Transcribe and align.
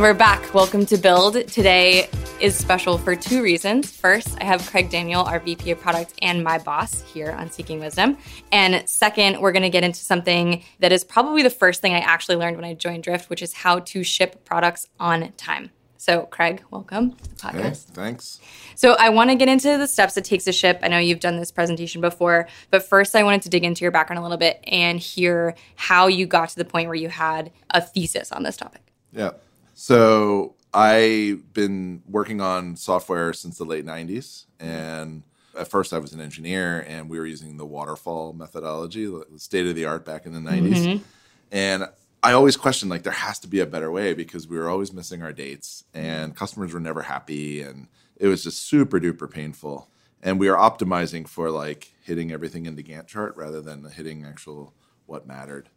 So 0.00 0.04
we're 0.04 0.14
back. 0.14 0.54
Welcome 0.54 0.86
to 0.86 0.96
Build. 0.96 1.46
Today 1.48 2.08
is 2.40 2.56
special 2.56 2.96
for 2.96 3.14
two 3.14 3.42
reasons. 3.42 3.94
First, 3.94 4.34
I 4.40 4.44
have 4.44 4.66
Craig 4.70 4.88
Daniel, 4.88 5.20
our 5.24 5.38
VP 5.40 5.72
of 5.72 5.78
Product 5.78 6.14
and 6.22 6.42
my 6.42 6.56
boss 6.56 7.02
here 7.02 7.32
on 7.32 7.50
Seeking 7.50 7.80
Wisdom. 7.80 8.16
And 8.50 8.88
second, 8.88 9.42
we're 9.42 9.52
going 9.52 9.62
to 9.62 9.68
get 9.68 9.84
into 9.84 10.00
something 10.00 10.64
that 10.78 10.90
is 10.90 11.04
probably 11.04 11.42
the 11.42 11.50
first 11.50 11.82
thing 11.82 11.92
I 11.92 11.98
actually 11.98 12.36
learned 12.36 12.56
when 12.56 12.64
I 12.64 12.72
joined 12.72 13.02
Drift, 13.02 13.28
which 13.28 13.42
is 13.42 13.52
how 13.52 13.80
to 13.80 14.02
ship 14.02 14.42
products 14.46 14.86
on 14.98 15.32
time. 15.32 15.68
So, 15.98 16.22
Craig, 16.22 16.62
welcome 16.70 17.12
to 17.12 17.28
the 17.28 17.36
podcast. 17.36 17.88
Hey, 17.88 17.92
thanks. 17.92 18.40
So, 18.76 18.96
I 18.98 19.10
want 19.10 19.28
to 19.28 19.36
get 19.36 19.50
into 19.50 19.76
the 19.76 19.86
steps 19.86 20.16
it 20.16 20.24
takes 20.24 20.44
to 20.44 20.52
ship. 20.52 20.78
I 20.82 20.88
know 20.88 20.98
you've 20.98 21.20
done 21.20 21.36
this 21.36 21.52
presentation 21.52 22.00
before, 22.00 22.48
but 22.70 22.82
first, 22.82 23.14
I 23.14 23.22
wanted 23.22 23.42
to 23.42 23.50
dig 23.50 23.64
into 23.64 23.82
your 23.82 23.92
background 23.92 24.20
a 24.20 24.22
little 24.22 24.38
bit 24.38 24.64
and 24.66 24.98
hear 24.98 25.56
how 25.76 26.06
you 26.06 26.24
got 26.24 26.48
to 26.48 26.56
the 26.56 26.64
point 26.64 26.88
where 26.88 26.94
you 26.94 27.10
had 27.10 27.52
a 27.68 27.82
thesis 27.82 28.32
on 28.32 28.44
this 28.44 28.56
topic. 28.56 28.80
Yeah. 29.12 29.32
So, 29.80 30.56
I've 30.74 31.54
been 31.54 32.02
working 32.06 32.42
on 32.42 32.76
software 32.76 33.32
since 33.32 33.56
the 33.56 33.64
late 33.64 33.86
90s. 33.86 34.44
And 34.60 35.22
at 35.58 35.68
first, 35.68 35.94
I 35.94 35.98
was 35.98 36.12
an 36.12 36.20
engineer 36.20 36.84
and 36.86 37.08
we 37.08 37.18
were 37.18 37.24
using 37.24 37.56
the 37.56 37.64
waterfall 37.64 38.34
methodology, 38.34 39.06
the 39.06 39.38
state 39.38 39.66
of 39.66 39.74
the 39.74 39.86
art 39.86 40.04
back 40.04 40.26
in 40.26 40.34
the 40.34 40.50
90s. 40.50 40.74
Mm-hmm. 40.74 41.04
And 41.50 41.88
I 42.22 42.32
always 42.32 42.58
questioned 42.58 42.90
like 42.90 43.04
there 43.04 43.12
has 43.14 43.38
to 43.38 43.48
be 43.48 43.60
a 43.60 43.66
better 43.66 43.90
way 43.90 44.12
because 44.12 44.46
we 44.46 44.58
were 44.58 44.68
always 44.68 44.92
missing 44.92 45.22
our 45.22 45.32
dates 45.32 45.84
and 45.94 46.36
customers 46.36 46.74
were 46.74 46.80
never 46.80 47.00
happy 47.00 47.62
and 47.62 47.88
it 48.16 48.26
was 48.26 48.44
just 48.44 48.68
super 48.68 49.00
duper 49.00 49.30
painful. 49.30 49.88
And 50.22 50.38
we 50.38 50.48
are 50.48 50.58
optimizing 50.58 51.26
for 51.26 51.50
like 51.50 51.94
hitting 52.04 52.32
everything 52.32 52.66
in 52.66 52.76
the 52.76 52.82
Gantt 52.82 53.06
chart 53.06 53.34
rather 53.34 53.62
than 53.62 53.82
hitting 53.84 54.26
actual 54.26 54.74
what 55.06 55.26
mattered. 55.26 55.70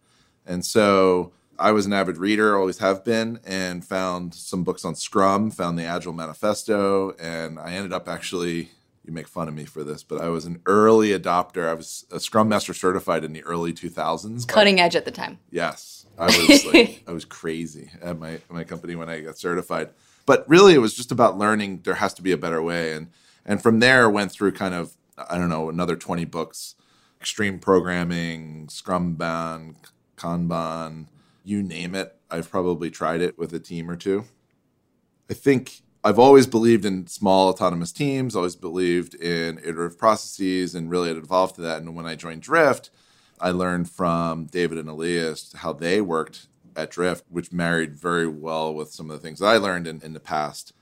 And 0.45 0.66
so 0.66 1.31
I 1.59 1.72
was 1.72 1.86
an 1.86 1.94
avid 1.94 2.18
reader, 2.18 2.58
always 2.58 2.80
have 2.80 3.04
been, 3.04 3.40
and 3.46 3.86
found 3.86 4.34
some 4.34 4.64
books 4.64 4.84
on 4.84 4.96
Scrum, 4.96 5.52
found 5.52 5.78
the 5.78 5.84
Agile 5.84 6.14
Manifesto, 6.14 7.12
and 7.20 7.59
I 7.59 7.73
ended 7.73 7.94
up 7.94 8.08
actually 8.08 8.72
you 9.06 9.12
make 9.12 9.28
fun 9.28 9.48
of 9.48 9.54
me 9.54 9.66
for 9.66 9.84
this, 9.84 10.02
but 10.02 10.22
I 10.22 10.30
was 10.30 10.46
an 10.46 10.62
early 10.66 11.09
adopter. 11.09 11.68
I 11.68 11.74
was 11.74 12.06
a 12.09 12.20
Scrum 12.20 12.48
Master 12.48 12.74
certified 12.74 13.24
in 13.24 13.34
the 13.34 13.44
early 13.44 13.74
2000s. 13.74 14.48
Cutting 14.48 14.80
edge 14.80 14.96
at 14.96 15.04
the 15.06 15.12
time. 15.12 15.40
Yes. 15.52 16.06
I 16.18 16.26
was 16.26 16.66
like 16.66 17.04
I 17.08 17.12
was 17.12 17.26
crazy 17.26 17.90
at 18.02 18.20
my 18.20 18.40
my 18.50 18.64
company 18.64 18.96
when 18.96 19.09
I 19.09 19.22
got 19.22 19.38
certified. 19.38 19.90
But 20.26 20.48
really 20.48 20.74
it 20.74 20.78
was 20.78 20.94
just 20.94 21.12
about 21.12 21.38
learning 21.38 21.81
there 21.84 21.96
has 21.96 22.14
to 22.14 22.22
be 22.22 22.31
a 22.31 22.38
better 22.38 22.62
way 22.62 22.94
and 22.94 23.09
and 23.46 23.62
from 23.62 23.80
there 23.80 24.09
went 24.09 24.31
through 24.31 24.54
kind 24.54 24.74
of 24.74 24.96
I 25.18 25.38
don't 25.38 25.50
know 25.50 25.70
another 25.70 25.96
20 25.96 26.24
books 26.26 26.76
extreme 27.20 27.59
programming, 27.59 28.70
Scrum 28.70 29.16
Scrumban, 29.16 29.76
Kanban, 30.18 31.08
you 31.44 31.61
name 31.61 31.95
it. 31.95 32.16
I've 32.30 32.49
probably 32.49 32.89
tried 32.89 33.22
it 33.22 33.38
with 33.38 33.53
a 33.53 33.59
team 33.59 33.89
or 33.89 33.95
two. 33.95 34.25
I 35.30 35.33
think 35.33 35.81
I've 36.03 36.19
always 36.19 36.47
believed 36.47 36.85
in 36.85 37.08
small 37.08 37.50
autonomous 37.50 37.91
teams, 37.91 38.35
always 38.35 38.55
believed 38.55 39.16
in 39.16 39.58
iterative 39.59 39.97
processes, 39.97 40.75
and 40.75 40.89
really 40.89 41.09
it 41.09 41.17
evolved 41.17 41.55
to 41.55 41.61
that. 41.61 41.81
And 41.81 41.95
when 41.95 42.05
I 42.05 42.16
joined 42.16 42.41
Drift, 42.41 42.89
I 43.39 43.52
learned 43.52 43.89
from 43.89 44.45
David 44.45 44.77
and 44.77 44.89
Elias 44.89 45.53
how 45.58 45.73
they 45.73 46.02
worked 46.02 46.47
at 46.75 46.91
Drift, 46.91 47.25
which 47.30 47.52
married 47.52 47.95
very 47.95 48.28
well 48.28 48.73
with 48.73 48.91
some 48.91 49.09
of 49.09 49.16
the 49.16 49.25
things 49.25 49.39
that 49.39 49.47
I 49.47 49.57
learned 49.57 49.88
in, 49.88 50.02
in 50.02 50.13
the 50.13 50.19
past. 50.19 50.73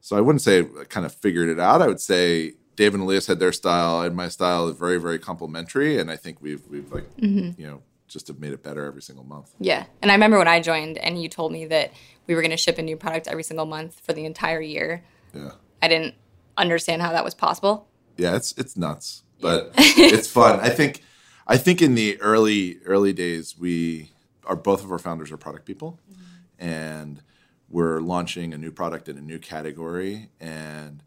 So 0.00 0.16
I 0.16 0.20
wouldn't 0.20 0.42
say 0.42 0.60
I 0.60 0.84
kind 0.88 1.06
of 1.06 1.14
figured 1.14 1.48
it 1.48 1.60
out. 1.60 1.82
I 1.82 1.86
would 1.86 2.00
say 2.00 2.54
David 2.76 2.94
and 2.94 3.02
Elias 3.04 3.26
had 3.26 3.38
their 3.38 3.52
style, 3.52 4.00
and 4.00 4.16
my 4.16 4.28
style 4.28 4.68
is 4.68 4.76
very, 4.76 4.98
very 4.98 5.18
complementary. 5.18 5.98
And 5.98 6.10
I 6.10 6.16
think 6.16 6.40
we've 6.40 6.66
we've 6.68 6.90
like 6.90 7.14
mm-hmm. 7.16 7.60
you 7.60 7.66
know 7.66 7.82
just 8.12 8.28
have 8.28 8.38
made 8.38 8.52
it 8.52 8.62
better 8.62 8.84
every 8.84 9.02
single 9.02 9.24
month. 9.24 9.54
Yeah. 9.58 9.84
And 10.00 10.10
I 10.10 10.14
remember 10.14 10.38
when 10.38 10.48
I 10.48 10.60
joined 10.60 10.98
and 10.98 11.20
you 11.20 11.28
told 11.28 11.52
me 11.52 11.66
that 11.66 11.92
we 12.26 12.34
were 12.34 12.42
going 12.42 12.50
to 12.50 12.56
ship 12.56 12.78
a 12.78 12.82
new 12.82 12.96
product 12.96 13.26
every 13.26 13.42
single 13.42 13.66
month 13.66 14.00
for 14.00 14.12
the 14.12 14.24
entire 14.24 14.60
year. 14.60 15.04
Yeah. 15.34 15.52
I 15.80 15.88
didn't 15.88 16.14
understand 16.56 17.02
how 17.02 17.12
that 17.12 17.24
was 17.24 17.34
possible. 17.34 17.88
Yeah, 18.16 18.36
it's 18.36 18.52
it's 18.58 18.76
nuts, 18.76 19.24
but 19.40 19.72
it's 19.76 20.30
fun. 20.30 20.60
I 20.60 20.68
think 20.68 21.02
I 21.46 21.56
think 21.56 21.82
in 21.82 21.94
the 21.94 22.20
early 22.20 22.78
early 22.84 23.12
days 23.12 23.58
we 23.58 24.10
are 24.44 24.56
both 24.56 24.84
of 24.84 24.92
our 24.92 24.98
founders 24.98 25.32
are 25.32 25.36
product 25.36 25.64
people 25.64 25.98
mm-hmm. 26.10 26.64
and 26.64 27.22
we're 27.68 28.00
launching 28.00 28.52
a 28.52 28.58
new 28.58 28.70
product 28.70 29.08
in 29.08 29.16
a 29.16 29.20
new 29.20 29.38
category 29.38 30.28
and 30.40 31.02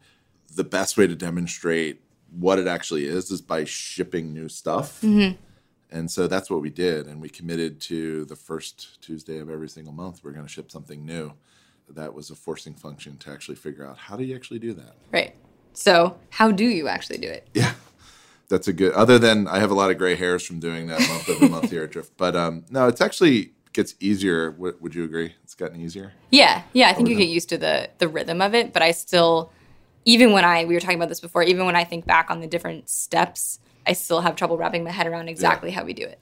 the 0.54 0.64
best 0.64 0.96
way 0.96 1.06
to 1.06 1.14
demonstrate 1.14 2.02
what 2.30 2.58
it 2.58 2.66
actually 2.66 3.06
is 3.06 3.30
is 3.30 3.40
by 3.40 3.64
shipping 3.64 4.32
new 4.32 4.48
stuff. 4.48 5.00
Mm-hmm. 5.00 5.36
And 5.90 6.10
so 6.10 6.26
that's 6.26 6.50
what 6.50 6.60
we 6.60 6.70
did. 6.70 7.06
And 7.06 7.20
we 7.20 7.28
committed 7.28 7.80
to 7.82 8.24
the 8.24 8.36
first 8.36 9.00
Tuesday 9.02 9.38
of 9.38 9.48
every 9.48 9.68
single 9.68 9.92
month, 9.92 10.22
we're 10.24 10.32
going 10.32 10.46
to 10.46 10.52
ship 10.52 10.70
something 10.70 11.04
new. 11.04 11.32
That 11.88 12.14
was 12.14 12.30
a 12.30 12.34
forcing 12.34 12.74
function 12.74 13.16
to 13.18 13.30
actually 13.30 13.54
figure 13.54 13.86
out 13.86 13.96
how 13.96 14.16
do 14.16 14.24
you 14.24 14.34
actually 14.34 14.58
do 14.58 14.72
that? 14.74 14.94
Right. 15.12 15.34
So, 15.72 16.16
how 16.30 16.50
do 16.50 16.64
you 16.64 16.88
actually 16.88 17.18
do 17.18 17.28
it? 17.28 17.48
Yeah. 17.54 17.72
That's 18.48 18.68
a 18.68 18.72
good, 18.72 18.92
other 18.92 19.18
than 19.18 19.48
I 19.48 19.58
have 19.58 19.72
a 19.72 19.74
lot 19.74 19.90
of 19.90 19.98
gray 19.98 20.14
hairs 20.14 20.46
from 20.46 20.60
doing 20.60 20.86
that 20.86 21.00
month 21.00 21.28
over 21.28 21.48
month 21.48 21.68
here 21.68 21.82
at 21.82 21.90
Drift. 21.90 22.16
But 22.16 22.36
um, 22.36 22.64
no, 22.70 22.86
it's 22.86 23.00
actually 23.00 23.54
gets 23.72 23.96
easier. 23.98 24.52
W- 24.52 24.76
would 24.80 24.94
you 24.94 25.02
agree? 25.02 25.34
It's 25.42 25.56
gotten 25.56 25.80
easier? 25.80 26.12
Yeah. 26.30 26.62
Yeah. 26.72 26.88
I 26.88 26.92
think 26.92 27.08
you 27.08 27.16
get 27.16 27.28
used 27.28 27.48
to 27.48 27.58
the, 27.58 27.90
the 27.98 28.06
rhythm 28.06 28.40
of 28.40 28.54
it. 28.54 28.72
But 28.72 28.82
I 28.82 28.92
still, 28.92 29.50
even 30.04 30.32
when 30.32 30.44
I, 30.44 30.64
we 30.64 30.74
were 30.74 30.80
talking 30.80 30.96
about 30.96 31.08
this 31.08 31.18
before, 31.18 31.42
even 31.42 31.66
when 31.66 31.74
I 31.74 31.82
think 31.82 32.06
back 32.06 32.30
on 32.30 32.40
the 32.40 32.46
different 32.46 32.88
steps, 32.88 33.58
I 33.86 33.92
still 33.92 34.20
have 34.20 34.36
trouble 34.36 34.56
wrapping 34.56 34.84
my 34.84 34.90
head 34.90 35.06
around 35.06 35.28
exactly 35.28 35.70
yeah. 35.70 35.76
how 35.76 35.84
we 35.84 35.92
do 35.92 36.04
it. 36.04 36.18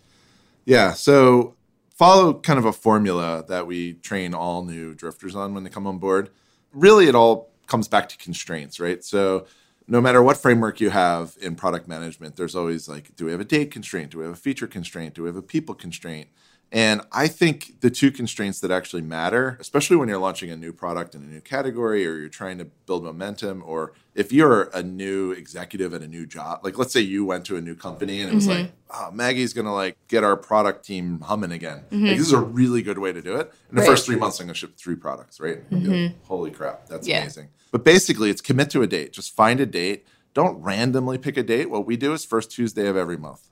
Yeah. 0.64 0.92
So 0.92 1.54
follow 1.94 2.34
kind 2.34 2.58
of 2.58 2.64
a 2.64 2.72
formula 2.72 3.44
that 3.48 3.66
we 3.66 3.94
train 3.94 4.34
all 4.34 4.64
new 4.64 4.94
drifters 4.94 5.34
on 5.34 5.54
when 5.54 5.64
they 5.64 5.70
come 5.70 5.86
on 5.86 5.98
board. 5.98 6.30
Really, 6.72 7.06
it 7.06 7.14
all 7.14 7.50
comes 7.66 7.88
back 7.88 8.08
to 8.10 8.16
constraints, 8.18 8.80
right? 8.80 9.02
So 9.04 9.46
no 9.86 10.00
matter 10.00 10.22
what 10.22 10.36
framework 10.36 10.80
you 10.80 10.90
have 10.90 11.36
in 11.40 11.54
product 11.54 11.86
management, 11.88 12.36
there's 12.36 12.56
always 12.56 12.88
like, 12.88 13.14
do 13.16 13.26
we 13.26 13.30
have 13.30 13.40
a 13.40 13.44
date 13.44 13.70
constraint? 13.70 14.10
Do 14.10 14.18
we 14.18 14.24
have 14.24 14.32
a 14.32 14.36
feature 14.36 14.66
constraint? 14.66 15.14
Do 15.14 15.22
we 15.22 15.28
have 15.28 15.36
a 15.36 15.42
people 15.42 15.74
constraint? 15.74 16.28
And 16.72 17.02
I 17.12 17.28
think 17.28 17.80
the 17.82 17.90
two 17.90 18.10
constraints 18.10 18.58
that 18.60 18.72
actually 18.72 19.02
matter, 19.02 19.56
especially 19.60 19.96
when 19.96 20.08
you're 20.08 20.18
launching 20.18 20.50
a 20.50 20.56
new 20.56 20.72
product 20.72 21.14
in 21.14 21.22
a 21.22 21.26
new 21.26 21.40
category 21.40 22.04
or 22.04 22.16
you're 22.16 22.28
trying 22.28 22.58
to 22.58 22.64
build 22.64 23.04
momentum, 23.04 23.62
or 23.64 23.92
if 24.16 24.32
you're 24.32 24.64
a 24.74 24.82
new 24.82 25.30
executive 25.30 25.94
at 25.94 26.02
a 26.02 26.08
new 26.08 26.26
job, 26.26 26.64
like 26.64 26.76
let's 26.76 26.92
say 26.92 26.98
you 26.98 27.24
went 27.24 27.44
to 27.46 27.56
a 27.56 27.60
new 27.60 27.76
company 27.76 28.22
and 28.22 28.32
it 28.32 28.34
was 28.34 28.48
mm-hmm. 28.48 28.62
like, 28.62 28.72
oh, 28.90 29.10
Maggie's 29.12 29.52
going 29.52 29.66
to 29.66 29.72
like 29.72 29.96
get 30.08 30.24
our 30.24 30.36
product 30.36 30.84
team 30.84 31.20
humming 31.20 31.52
again. 31.52 31.84
Mm-hmm. 31.90 32.06
Like, 32.06 32.16
this 32.16 32.26
is 32.26 32.32
a 32.32 32.40
really 32.40 32.82
good 32.82 32.98
way 32.98 33.12
to 33.12 33.22
do 33.22 33.36
it. 33.36 33.52
In 33.70 33.76
the 33.76 33.82
right. 33.82 33.90
first 33.90 34.04
three 34.06 34.16
months, 34.16 34.40
I'm 34.40 34.46
going 34.46 34.54
to 34.54 34.58
ship 34.58 34.76
three 34.76 34.96
products, 34.96 35.38
right? 35.38 35.70
Mm-hmm. 35.70 35.92
Like, 35.92 36.24
Holy 36.24 36.50
crap, 36.50 36.88
that's 36.88 37.06
yeah. 37.06 37.20
amazing. 37.20 37.50
But 37.70 37.84
basically, 37.84 38.30
it's 38.30 38.40
commit 38.40 38.70
to 38.70 38.82
a 38.82 38.88
date. 38.88 39.12
Just 39.12 39.36
find 39.36 39.60
a 39.60 39.66
date. 39.66 40.06
Don't 40.32 40.60
randomly 40.60 41.18
pick 41.18 41.36
a 41.36 41.44
date. 41.44 41.70
What 41.70 41.86
we 41.86 41.96
do 41.96 42.12
is 42.12 42.24
first 42.24 42.50
Tuesday 42.50 42.88
of 42.88 42.96
every 42.96 43.16
month. 43.16 43.48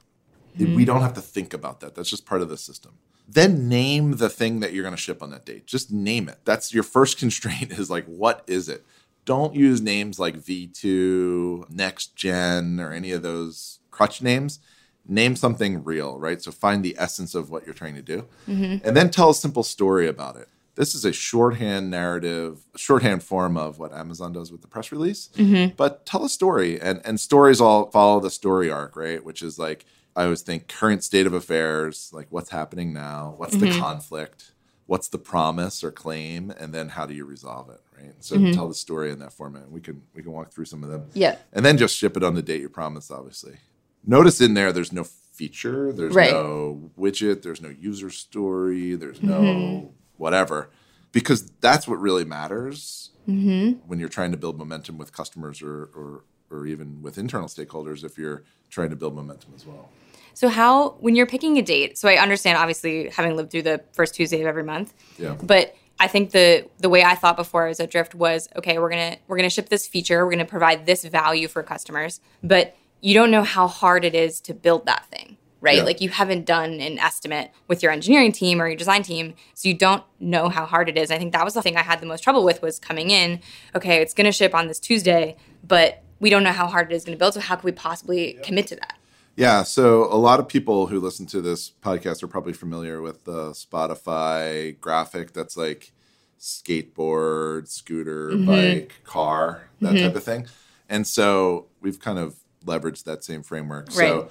Mm-hmm. 0.59 0.75
We 0.75 0.85
don't 0.85 1.03
have 1.03 1.15
to 1.15 1.21
think 1.21 1.55
about 1.55 1.81
that. 1.81 1.95
That's 1.95 2.11
just 2.11 2.27
part 2.27 2.43
of 2.43 2.49
the 2.49 2.57
system. 2.57 2.93
Then 3.29 3.69
name 3.69 4.17
the 4.17 4.29
thing 4.29 4.61
that 4.61 4.73
you're 4.73 4.83
going 4.83 4.95
to 4.95 5.01
ship 5.01 5.23
on 5.23 5.31
that 5.31 5.45
date. 5.45 5.67
Just 5.67 5.91
name 5.91 6.29
it. 6.29 6.39
That's 6.45 6.75
your 6.75 6.83
first 6.83 7.19
constraint 7.19 7.73
is 7.73 7.91
like, 7.91 8.05
what 8.07 8.45
is 8.47 8.69
it? 8.69 8.85
Don't 9.25 9.55
use 9.55 9.81
names 9.81 10.19
like 10.19 10.37
V2, 10.37 11.71
Next 11.71 12.17
Gen, 12.17 12.81
or 12.81 12.93
any 12.93 13.13
of 13.13 13.23
those 13.23 13.79
crutch 13.91 14.21
names. 14.21 14.59
Name 15.07 15.37
something 15.37 15.85
real, 15.85 16.19
right? 16.19 16.43
So 16.43 16.51
find 16.51 16.85
the 16.85 16.97
essence 16.99 17.35
of 17.35 17.51
what 17.51 17.65
you're 17.65 17.75
trying 17.75 17.95
to 17.95 18.03
do. 18.03 18.27
Mm-hmm. 18.49 18.87
And 18.87 18.97
then 18.97 19.11
tell 19.11 19.31
a 19.31 19.35
simple 19.35 19.63
story 19.63 20.09
about 20.09 20.37
it. 20.37 20.49
This 20.75 20.95
is 20.95 21.05
a 21.05 21.13
shorthand 21.13 21.91
narrative, 21.91 22.65
shorthand 22.77 23.23
form 23.23 23.57
of 23.57 23.79
what 23.79 23.93
Amazon 23.93 24.33
does 24.33 24.51
with 24.51 24.63
the 24.63 24.69
press 24.69 24.91
release. 24.91 25.29
Mm-hmm. 25.37 25.75
But 25.77 26.07
tell 26.07 26.25
a 26.25 26.29
story, 26.29 26.81
and, 26.81 27.01
and 27.05 27.21
stories 27.21 27.61
all 27.61 27.91
follow 27.91 28.21
the 28.21 28.31
story 28.31 28.71
arc, 28.71 28.97
right? 28.97 29.23
Which 29.23 29.43
is 29.43 29.59
like, 29.59 29.85
I 30.15 30.25
always 30.25 30.43
think 30.43 30.69
current 30.69 31.03
state 31.05 31.27
of 31.27 31.33
affairs, 31.33 32.11
like 32.13 32.27
what's 32.31 32.51
happening 32.51 32.93
now, 32.93 33.35
what's 33.37 33.55
mm-hmm. 33.55 33.73
the 33.73 33.79
conflict, 33.79 34.53
what's 34.87 35.09
the 35.09 35.19
promise 35.19 35.83
or 35.83 35.91
claim, 35.91 36.51
and 36.51 36.75
then 36.75 36.91
how 36.91 37.07
do 37.07 37.15
you 37.15 37.25
resolve 37.25 37.71
it, 37.71 37.81
right? 37.99 38.15
So 38.21 38.37
mm-hmm. 38.37 38.53
tell 38.53 38.69
the 38.69 38.75
story 38.75 39.11
in 39.11 39.19
that 39.21 39.33
format. 39.33 39.71
We 39.71 39.81
can 39.81 40.03
we 40.15 40.23
can 40.23 40.33
walk 40.33 40.53
through 40.53 40.67
some 40.67 40.85
of 40.85 40.91
them. 40.91 41.07
Yeah. 41.15 41.37
And 41.53 41.65
then 41.65 41.79
just 41.79 41.97
ship 41.97 42.17
it 42.17 42.23
on 42.23 42.35
the 42.35 42.43
date 42.43 42.61
you 42.61 42.69
promised, 42.69 43.11
obviously. 43.11 43.57
Notice 44.05 44.41
in 44.41 44.55
there 44.55 44.73
there's 44.73 44.93
no 44.93 45.05
feature, 45.05 45.93
there's 45.93 46.15
right. 46.15 46.31
no 46.31 46.91
widget, 46.99 47.43
there's 47.43 47.63
no 47.63 47.71
user 47.71 48.11
story, 48.11 48.95
there's 48.95 49.19
mm-hmm. 49.19 49.29
no 49.29 49.95
whatever. 50.17 50.71
Because 51.13 51.51
that's 51.61 51.87
what 51.87 52.01
really 52.01 52.25
matters 52.25 53.11
mm-hmm. 53.29 53.79
when 53.87 53.99
you're 53.99 54.09
trying 54.09 54.31
to 54.31 54.39
build 54.39 54.59
momentum 54.59 54.97
with 54.99 55.13
customers 55.13 55.63
or, 55.63 55.91
or 55.95 56.25
or 56.51 56.67
even 56.67 57.01
with 57.01 57.17
internal 57.17 57.49
stakeholders 57.49 58.05
if 58.05 58.19
you're 58.19 58.45
trying 58.69 58.91
to 58.91 58.97
build 58.97 59.15
momentum 59.15 59.53
as 59.57 59.67
well. 59.67 59.89
So 60.35 60.49
how 60.49 60.91
when 61.01 61.15
you're 61.15 61.27
picking 61.27 61.59
a 61.59 61.63
date, 61.63 61.99
so 61.99 62.09
I 62.09 62.17
understand 62.17 62.59
obviously 62.59 63.09
having 63.11 63.37
lived 63.37 63.51
through 63.51 63.63
the 63.63 63.83
first 63.93 64.15
Tuesday 64.15 64.41
of 64.41 64.47
every 64.47 64.65
month. 64.65 64.95
Yeah. 65.19 65.35
But 65.43 65.75
I 66.01 66.09
think 66.09 66.31
the 66.33 66.69
the 66.79 66.89
way 66.89 67.05
I 67.05 67.15
thought 67.15 67.37
before 67.37 67.67
as 67.67 67.79
a 67.81 67.87
drift 67.87 68.15
was 68.15 68.49
okay, 68.57 68.79
we're 68.79 68.91
gonna 68.91 69.17
we're 69.29 69.37
gonna 69.37 69.51
ship 69.51 69.69
this 69.69 69.87
feature, 69.87 70.25
we're 70.25 70.33
gonna 70.33 70.45
provide 70.45 70.87
this 70.87 71.05
value 71.05 71.49
for 71.49 71.63
customers, 71.63 72.21
but 72.43 72.77
you 73.01 73.15
don't 73.15 73.31
know 73.31 73.43
how 73.43 73.67
hard 73.67 74.05
it 74.05 74.15
is 74.15 74.41
to 74.43 74.55
build 74.55 74.87
that 74.87 75.07
thing. 75.07 75.37
right? 75.61 75.77
Yeah. 75.79 75.85
Like 75.85 76.01
you 76.01 76.09
haven't 76.09 76.45
done 76.45 76.81
an 76.81 76.99
estimate 76.99 77.53
with 77.69 77.83
your 77.83 77.93
engineering 77.93 78.33
team 78.33 78.61
or 78.61 78.67
your 78.67 78.77
design 78.77 79.03
team, 79.05 79.35
so 79.55 79.69
you 79.69 79.75
don't 79.75 80.03
know 80.19 80.49
how 80.49 80.67
hard 80.67 80.89
it 80.89 80.99
is. 80.99 81.11
I 81.13 81.19
think 81.19 81.33
that 81.33 81.45
was 81.45 81.55
the 81.55 81.63
thing 81.63 81.77
I 81.77 81.83
had 81.83 82.01
the 82.01 82.07
most 82.07 82.23
trouble 82.23 82.43
with 82.45 82.61
was 82.63 82.81
coming 82.81 83.11
in, 83.11 83.41
okay, 83.75 84.03
it's 84.03 84.13
going 84.13 84.25
to 84.25 84.33
ship 84.33 84.55
on 84.57 84.67
this 84.67 84.81
Tuesday, 84.81 85.37
but 85.63 86.03
we 86.19 86.31
don't 86.31 86.43
know 86.43 86.51
how 86.53 86.67
hard 86.67 86.91
it 86.91 86.95
is 86.97 87.05
going 87.05 87.17
to 87.17 87.19
build, 87.19 87.35
so 87.35 87.41
how 87.41 87.55
can 87.55 87.65
we 87.65 87.71
possibly 87.73 88.39
commit 88.43 88.67
to 88.69 88.77
that? 88.77 88.99
Yeah, 89.37 89.63
so 89.63 90.05
a 90.13 90.17
lot 90.17 90.41
of 90.41 90.49
people 90.49 90.87
who 90.89 91.01
listen 91.01 91.25
to 91.27 91.41
this 91.41 91.71
podcast 91.71 92.23
are 92.23 92.29
probably 92.29 92.53
familiar 92.53 93.01
with 93.01 93.25
the 93.25 93.51
Spotify 93.53 94.79
graphic 94.81 95.33
that's 95.33 95.57
like 95.57 95.93
skateboard, 96.39 97.69
scooter, 97.69 98.31
Mm-hmm. 98.31 98.47
bike, 98.47 98.95
car, 99.05 99.69
that 99.81 99.95
type 100.03 100.17
of 100.17 100.25
thing. 100.25 100.47
And 100.89 101.07
so 101.07 101.67
we've 101.81 101.99
kind 102.01 102.19
of 102.19 102.37
leveraged 102.67 103.05
that 103.05 103.25
same 103.25 103.43
framework. 103.43 103.91
So 103.91 104.29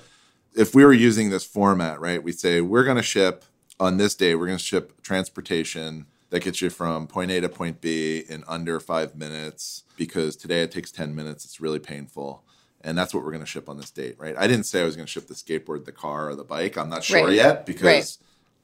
if 0.55 0.75
we 0.75 0.85
were 0.85 0.93
using 0.93 1.29
this 1.29 1.43
format, 1.45 1.99
right, 1.99 2.21
we 2.21 2.31
say 2.31 2.61
we're 2.61 2.83
going 2.83 2.97
to 2.97 3.03
ship 3.03 3.45
on 3.79 3.97
this 3.97 4.13
day, 4.15 4.35
we're 4.35 4.45
going 4.47 4.57
to 4.59 4.63
ship 4.63 5.01
transportation 5.01 6.05
that 6.29 6.43
gets 6.43 6.61
you 6.61 6.69
from 6.69 7.07
point 7.07 7.31
A 7.31 7.41
to 7.41 7.49
point 7.49 7.81
B 7.81 8.23
in 8.29 8.43
under 8.47 8.79
five 8.79 9.15
minutes 9.15 9.83
because 9.97 10.35
today 10.35 10.61
it 10.61 10.71
takes 10.71 10.91
10 10.91 11.15
minutes. 11.15 11.43
It's 11.43 11.59
really 11.59 11.79
painful. 11.79 12.43
And 12.83 12.97
that's 12.97 13.13
what 13.13 13.23
we're 13.23 13.31
going 13.31 13.43
to 13.43 13.49
ship 13.49 13.69
on 13.69 13.77
this 13.77 13.91
date, 13.91 14.15
right? 14.17 14.35
I 14.37 14.47
didn't 14.47 14.65
say 14.65 14.81
I 14.81 14.85
was 14.85 14.95
going 14.95 15.05
to 15.05 15.11
ship 15.11 15.27
the 15.27 15.33
skateboard, 15.33 15.85
the 15.85 15.91
car, 15.91 16.29
or 16.29 16.35
the 16.35 16.43
bike. 16.43 16.77
I'm 16.77 16.89
not 16.89 17.03
sure 17.03 17.25
Right. 17.25 17.33
yet 17.35 17.65
because 17.65 17.83
Right. 17.85 18.17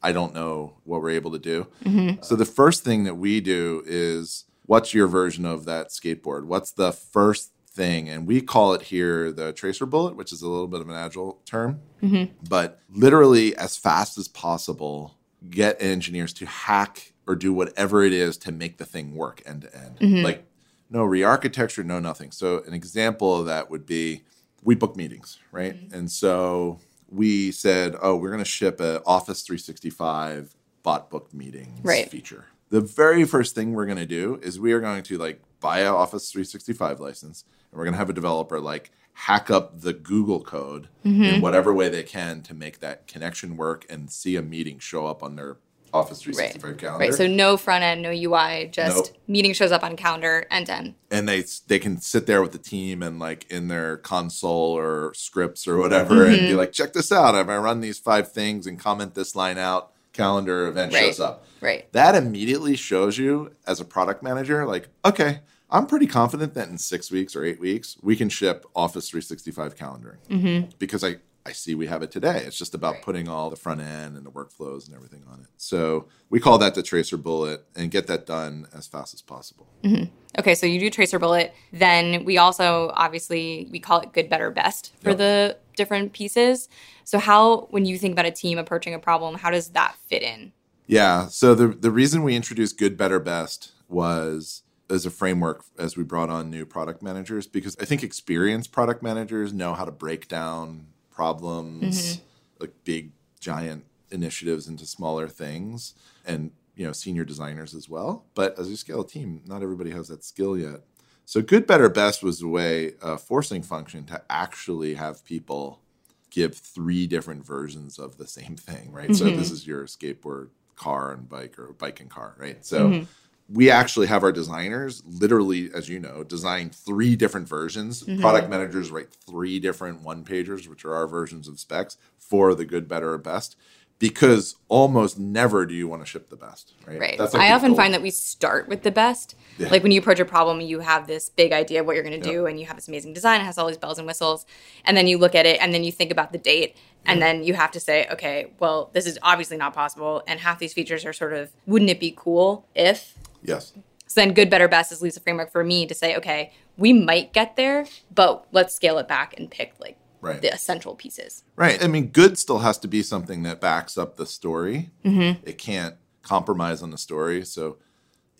I 0.09 0.11
don't 0.11 0.33
know 0.33 0.77
what 0.83 1.01
we're 1.01 1.11
able 1.11 1.31
to 1.31 1.39
do. 1.39 1.67
Mm-hmm. 1.83 2.21
So 2.23 2.35
the 2.35 2.45
first 2.45 2.83
thing 2.83 3.03
that 3.05 3.15
we 3.15 3.41
do 3.41 3.83
is 3.85 4.45
what's 4.65 4.93
your 4.93 5.07
version 5.07 5.45
of 5.45 5.65
that 5.65 5.89
skateboard? 5.89 6.45
What's 6.45 6.71
the 6.71 6.91
first 6.91 7.51
thing? 7.69 8.09
And 8.09 8.27
we 8.27 8.41
call 8.41 8.73
it 8.73 8.83
here 8.83 9.31
the 9.31 9.53
tracer 9.53 9.85
bullet, 9.85 10.15
which 10.15 10.31
is 10.33 10.41
a 10.41 10.47
little 10.47 10.67
bit 10.67 10.81
of 10.81 10.89
an 10.89 10.95
agile 10.95 11.41
term. 11.45 11.79
Mm-hmm. 12.01 12.33
But 12.47 12.79
literally, 12.89 13.55
as 13.55 13.77
fast 13.77 14.17
as 14.17 14.27
possible, 14.27 15.17
get 15.49 15.81
engineers 15.81 16.33
to 16.33 16.45
hack 16.45 17.13
or 17.27 17.35
do 17.35 17.53
whatever 17.53 18.03
it 18.03 18.13
is 18.13 18.37
to 18.37 18.51
make 18.51 18.77
the 18.77 18.85
thing 18.85 19.15
work 19.15 19.41
end 19.45 19.61
to 19.63 19.75
end. 19.77 19.99
Mm-hmm. 19.99 20.23
Like 20.23 20.46
no 20.89 21.03
re-architecture, 21.03 21.83
no 21.83 21.99
nothing. 21.99 22.31
So 22.31 22.63
an 22.65 22.73
example 22.73 23.39
of 23.39 23.45
that 23.47 23.69
would 23.69 23.85
be 23.85 24.23
we 24.63 24.75
book 24.75 24.95
meetings, 24.95 25.37
right? 25.51 25.75
Mm-hmm. 25.75 25.93
And 25.95 26.11
so 26.11 26.79
we 27.09 27.51
said, 27.51 27.95
oh, 28.01 28.15
we're 28.15 28.29
going 28.31 28.43
to 28.43 28.45
ship 28.45 28.79
a 28.81 29.01
Office 29.05 29.41
365 29.43 30.55
bot 30.83 31.09
book 31.09 31.33
meetings 31.33 31.79
Right. 31.83 32.09
feature. 32.09 32.45
The 32.69 32.81
very 32.81 33.23
first 33.23 33.55
thing 33.55 33.73
we're 33.73 33.85
going 33.85 33.97
to 33.97 34.05
do 34.05 34.39
is 34.43 34.59
we 34.59 34.73
are 34.73 34.79
going 34.81 35.03
to 35.03 35.17
like 35.17 35.41
buy 35.59 35.79
an 35.81 35.87
Office 35.87 36.31
365 36.31 36.99
license 36.99 37.43
and 37.71 37.77
we're 37.77 37.85
going 37.85 37.93
to 37.93 37.97
have 37.97 38.09
a 38.09 38.13
developer 38.13 38.59
like 38.59 38.91
hack 39.13 39.49
up 39.49 39.81
the 39.81 39.93
Google 39.93 40.41
code 40.41 40.89
Mm-hmm. 41.05 41.23
in 41.23 41.41
whatever 41.41 41.73
way 41.73 41.87
they 41.87 42.03
can 42.03 42.41
to 42.43 42.53
make 42.53 42.79
that 42.81 43.07
connection 43.07 43.55
work 43.55 43.85
and 43.89 44.11
see 44.11 44.35
a 44.35 44.41
meeting 44.41 44.77
show 44.79 45.05
up 45.07 45.23
on 45.23 45.37
their 45.37 45.55
Office 45.97 46.21
365 46.21 46.77
calendar. 46.77 47.05
Right. 47.05 47.13
So 47.13 47.27
no 47.27 47.57
front 47.57 47.83
end, 47.83 48.01
no 48.01 48.11
UI, 48.11 48.69
just 48.71 48.95
Nope. 48.95 49.07
meeting 49.27 49.53
shows 49.53 49.71
up 49.71 49.83
on 49.83 49.95
calendar 49.95 50.45
end 50.49 50.67
to 50.67 50.73
end. 50.75 50.93
and 51.11 51.27
they 51.27 51.43
they 51.67 51.79
can 51.79 51.99
sit 51.99 52.25
there 52.27 52.41
with 52.41 52.51
the 52.53 52.57
team 52.57 53.01
and 53.03 53.19
like 53.19 53.45
in 53.51 53.67
their 53.67 53.97
console 53.97 54.77
or 54.77 55.13
scripts 55.15 55.67
or 55.67 55.77
whatever 55.77 56.25
and 56.25 56.35
Mm-hmm. 56.37 56.47
be 56.47 56.53
like 56.55 56.71
check 56.71 56.93
this 56.93 57.11
out 57.11 57.35
if 57.35 57.47
i 57.47 57.57
run 57.57 57.81
these 57.81 57.97
five 57.99 58.31
things 58.31 58.67
and 58.67 58.79
comment 58.79 59.13
this 59.15 59.35
line 59.35 59.57
out 59.57 59.91
calendar 60.13 60.67
event 60.67 60.93
Right. 60.93 61.05
shows 61.05 61.19
up 61.19 61.45
Right. 61.61 61.91
that 61.93 62.15
immediately 62.15 62.75
shows 62.75 63.17
you 63.17 63.51
as 63.65 63.79
a 63.79 63.85
product 63.85 64.21
manager 64.23 64.65
like 64.65 64.89
okay 65.05 65.39
i'm 65.69 65.85
pretty 65.87 66.07
confident 66.07 66.53
that 66.55 66.67
in 66.69 66.77
six 66.77 67.09
weeks 67.11 67.35
or 67.35 67.43
eight 67.43 67.59
weeks 67.59 67.97
we 68.01 68.15
can 68.15 68.29
ship 68.29 68.65
office 68.75 69.09
365 69.09 69.75
calendaring 69.75 70.69
because 70.79 71.03
i 71.03 71.15
I 71.47 71.53
see 71.53 71.75
we 71.75 71.87
have 71.87 72.03
it 72.03 72.11
today. 72.11 72.43
It's 72.45 72.57
just 72.57 72.75
about 72.75 72.95
Right. 72.95 73.01
putting 73.03 73.29
all 73.29 73.49
the 73.49 73.55
front 73.55 73.79
end 73.79 74.17
and 74.17 74.25
the 74.25 74.29
workflows 74.31 74.85
and 74.85 74.93
everything 74.95 75.23
on 75.31 75.39
it. 75.39 75.47
So 75.55 76.07
we 76.29 76.41
call 76.41 76.57
that 76.57 76.75
the 76.75 76.83
tracer 76.83 77.15
bullet 77.15 77.63
and 77.73 77.89
get 77.89 78.07
that 78.07 78.25
done 78.25 78.67
as 78.75 78.85
fast 78.85 79.13
as 79.13 79.21
possible. 79.21 79.65
Mm-hmm. 79.83 80.05
Okay, 80.39 80.55
so 80.55 80.65
you 80.65 80.77
do 80.77 80.89
tracer 80.89 81.19
bullet. 81.19 81.53
Then 81.71 82.25
we 82.25 82.37
also 82.37 82.91
obviously 82.95 83.69
we 83.71 83.79
call 83.79 84.01
it 84.01 84.11
good, 84.11 84.29
better, 84.29 84.51
best 84.51 84.91
for 85.01 85.11
Yep. 85.11 85.17
the 85.19 85.57
different 85.77 86.11
pieces. 86.11 86.67
So 87.05 87.17
how 87.17 87.67
when 87.69 87.85
you 87.85 87.97
think 87.97 88.11
about 88.11 88.25
a 88.25 88.31
team 88.31 88.57
approaching 88.57 88.93
a 88.93 88.99
problem, 88.99 89.35
how 89.35 89.49
does 89.49 89.69
that 89.69 89.95
fit 90.07 90.23
in? 90.23 90.51
Yeah. 90.85 91.27
So 91.27 91.55
the 91.55 91.67
the 91.69 91.91
reason 91.91 92.23
we 92.23 92.35
introduced 92.35 92.77
good, 92.77 92.97
better, 92.97 93.19
best 93.21 93.71
was 93.87 94.63
as 94.89 95.05
a 95.05 95.09
framework 95.09 95.63
as 95.77 95.95
we 95.95 96.03
brought 96.03 96.29
on 96.29 96.49
new 96.49 96.65
product 96.65 97.01
managers 97.01 97.47
because 97.47 97.75
I 97.79 97.85
think 97.85 98.03
experienced 98.03 98.71
product 98.73 99.01
managers 99.01 99.53
know 99.53 99.73
how 99.73 99.85
to 99.85 99.91
break 99.91 100.27
down 100.27 100.87
problems, 101.17 101.97
mm-hmm. 101.97 102.21
like 102.59 102.73
big 102.83 103.11
giant 103.39 103.83
initiatives 104.11 104.67
into 104.67 104.85
smaller 104.85 105.27
things 105.27 105.95
and 106.25 106.51
you 106.75 106.85
know 106.85 106.91
senior 106.93 107.25
designers 107.25 107.73
as 107.73 107.89
well. 107.89 108.23
But 108.35 108.57
as 108.59 108.69
you 108.69 108.75
scale 108.75 109.01
a 109.01 109.07
team, 109.07 109.41
not 109.47 109.63
everybody 109.63 109.89
has 109.91 110.07
that 110.09 110.23
skill 110.23 110.55
yet. 110.55 110.81
So 111.25 111.41
good, 111.41 111.65
better, 111.65 111.89
best 111.89 112.23
was 112.23 112.41
a 112.41 112.47
way, 112.47 112.93
a 113.01 113.17
forcing 113.17 113.63
function 113.63 114.05
to 114.05 114.21
actually 114.29 114.93
have 114.93 115.25
people 115.25 115.81
give 116.29 116.55
three 116.55 117.07
different 117.07 117.45
versions 117.45 117.97
of 117.97 118.17
the 118.17 118.27
same 118.27 118.55
thing, 118.55 118.91
right? 118.91 119.13
So 119.13 119.25
mm-hmm. 119.25 119.37
this 119.37 119.49
is 119.51 119.65
your 119.65 119.85
skateboard, 119.87 120.49
car, 120.75 121.11
and 121.11 121.27
bike, 121.27 121.57
or 121.57 121.73
bike 121.73 121.99
and 121.99 122.09
car, 122.09 122.35
right? 122.37 122.63
So 122.63 122.87
mm-hmm. 122.87 123.03
We 123.49 123.71
actually 123.71 124.07
have 124.07 124.23
our 124.23 124.31
designers 124.31 125.03
literally, 125.05 125.69
as 125.73 125.87
you 125.87 125.99
know, 125.99 126.23
design 126.23 126.69
three 126.69 127.15
different 127.15 127.47
versions. 127.47 128.03
Mm-hmm. 128.03 128.19
Product 128.21 128.49
managers 128.49 128.91
write 128.91 129.09
three 129.25 129.59
different 129.59 130.01
one 130.01 130.25
pagers, 130.25 130.67
which 130.67 130.83
are 130.83 130.93
our 130.93 131.07
versions 131.07 131.47
of 131.47 131.59
specs 131.59 131.97
for 132.17 132.53
the 132.53 132.65
good, 132.65 132.87
better, 132.87 133.13
or 133.13 133.17
best. 133.17 133.55
Because 133.99 134.55
almost 134.67 135.17
never 135.17 135.65
do 135.65 135.73
you 135.73 135.87
want 135.87 136.03
to 136.03 136.05
ship 136.05 136.29
the 136.29 136.35
best, 136.35 136.75
right? 136.85 136.99
Right. 136.99 137.19
Like 137.19 137.33
I 137.33 137.51
often 137.53 137.69
goal. 137.69 137.77
find 137.77 137.93
that 137.95 138.03
we 138.03 138.11
start 138.11 138.67
with 138.67 138.83
the 138.83 138.91
best. 138.91 139.33
Yeah. 139.57 139.69
Like 139.69 139.81
when 139.81 139.91
you 139.91 139.99
approach 139.99 140.19
a 140.19 140.25
problem, 140.25 140.61
you 140.61 140.81
have 140.81 141.07
this 141.07 141.29
big 141.29 141.51
idea 141.51 141.79
of 141.79 141.87
what 141.87 141.95
you're 141.95 142.03
going 142.03 142.21
to 142.21 142.27
Yeah. 142.27 142.33
do, 142.33 142.45
and 142.45 142.59
you 142.59 142.67
have 142.67 142.75
this 142.75 142.87
amazing 142.87 143.13
design. 143.13 143.41
It 143.41 143.45
has 143.45 143.57
all 143.57 143.65
these 143.65 143.77
bells 143.77 143.97
and 143.97 144.05
whistles, 144.05 144.45
and 144.85 144.95
then 144.95 145.07
you 145.07 145.17
look 145.17 145.33
at 145.33 145.47
it, 145.47 145.59
and 145.61 145.73
then 145.73 145.83
you 145.83 145.91
think 145.91 146.11
about 146.11 146.31
the 146.31 146.37
date, 146.37 146.75
and 147.07 147.19
mm-hmm. 147.19 147.39
then 147.39 147.43
you 147.43 147.55
have 147.55 147.71
to 147.71 147.79
say, 147.79 148.07
okay, 148.11 148.51
well, 148.59 148.91
this 148.93 149.07
is 149.07 149.17
obviously 149.23 149.57
not 149.57 149.73
possible, 149.73 150.21
and 150.27 150.41
half 150.41 150.59
these 150.59 150.73
features 150.73 151.03
are 151.03 151.13
sort 151.13 151.33
of, 151.33 151.49
wouldn't 151.65 151.89
it 151.89 151.99
be 151.99 152.13
cool 152.15 152.67
if? 152.75 153.15
Yes, 153.43 153.73
So 154.07 154.21
then, 154.21 154.33
good, 154.33 154.49
better, 154.49 154.67
best 154.67 154.91
is 154.91 155.01
Lisa 155.01 155.19
framework 155.19 155.51
for 155.51 155.63
me 155.63 155.85
to 155.85 155.93
say, 155.93 156.15
okay, 156.17 156.53
we 156.77 156.93
might 156.93 157.33
get 157.33 157.55
there, 157.55 157.85
but 158.13 158.47
let's 158.51 158.73
scale 158.73 158.97
it 158.99 159.07
back 159.07 159.37
and 159.37 159.49
pick 159.51 159.73
like 159.79 159.97
Right. 160.19 160.41
the 160.41 160.51
essential 160.51 160.95
pieces. 160.95 161.43
Right. 161.55 161.81
I 161.83 161.87
mean, 161.87 162.07
good 162.07 162.39
still 162.39 162.59
has 162.59 162.77
to 162.79 162.87
be 162.87 163.03
something 163.03 163.43
that 163.43 163.61
backs 163.61 163.97
up 163.99 164.17
the 164.17 164.25
story. 164.25 164.89
Mm-hmm. 165.05 165.47
It 165.47 165.57
can't 165.59 165.95
compromise 166.23 166.81
on 166.81 166.89
the 166.89 166.97
story. 166.97 167.45
So 167.45 167.77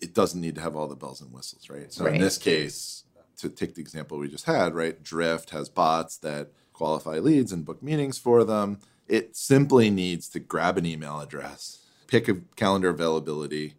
it 0.00 0.12
doesn't 0.12 0.40
need 0.40 0.56
to 0.56 0.60
have 0.60 0.74
all 0.74 0.88
the 0.88 0.96
bells 0.96 1.20
and 1.20 1.32
whistles, 1.32 1.70
right? 1.70 1.92
So 1.92 2.04
Right. 2.04 2.14
in 2.14 2.20
this 2.20 2.36
case, 2.36 3.04
to 3.38 3.48
take 3.48 3.74
the 3.76 3.80
example 3.80 4.18
we 4.18 4.28
just 4.28 4.46
had, 4.46 4.74
right? 4.74 5.00
Drift 5.02 5.50
has 5.50 5.68
bots 5.68 6.16
that 6.18 6.50
qualify 6.72 7.18
leads 7.20 7.52
and 7.52 7.64
book 7.64 7.80
meetings 7.82 8.18
for 8.18 8.42
them. 8.44 8.80
It 9.06 9.36
simply 9.36 9.88
needs 9.88 10.28
to 10.30 10.40
grab 10.40 10.78
an 10.78 10.84
email 10.84 11.20
address, 11.20 11.78
pick 12.08 12.28
a 12.28 12.34
calendar 12.56 12.88
availability, 12.90 13.74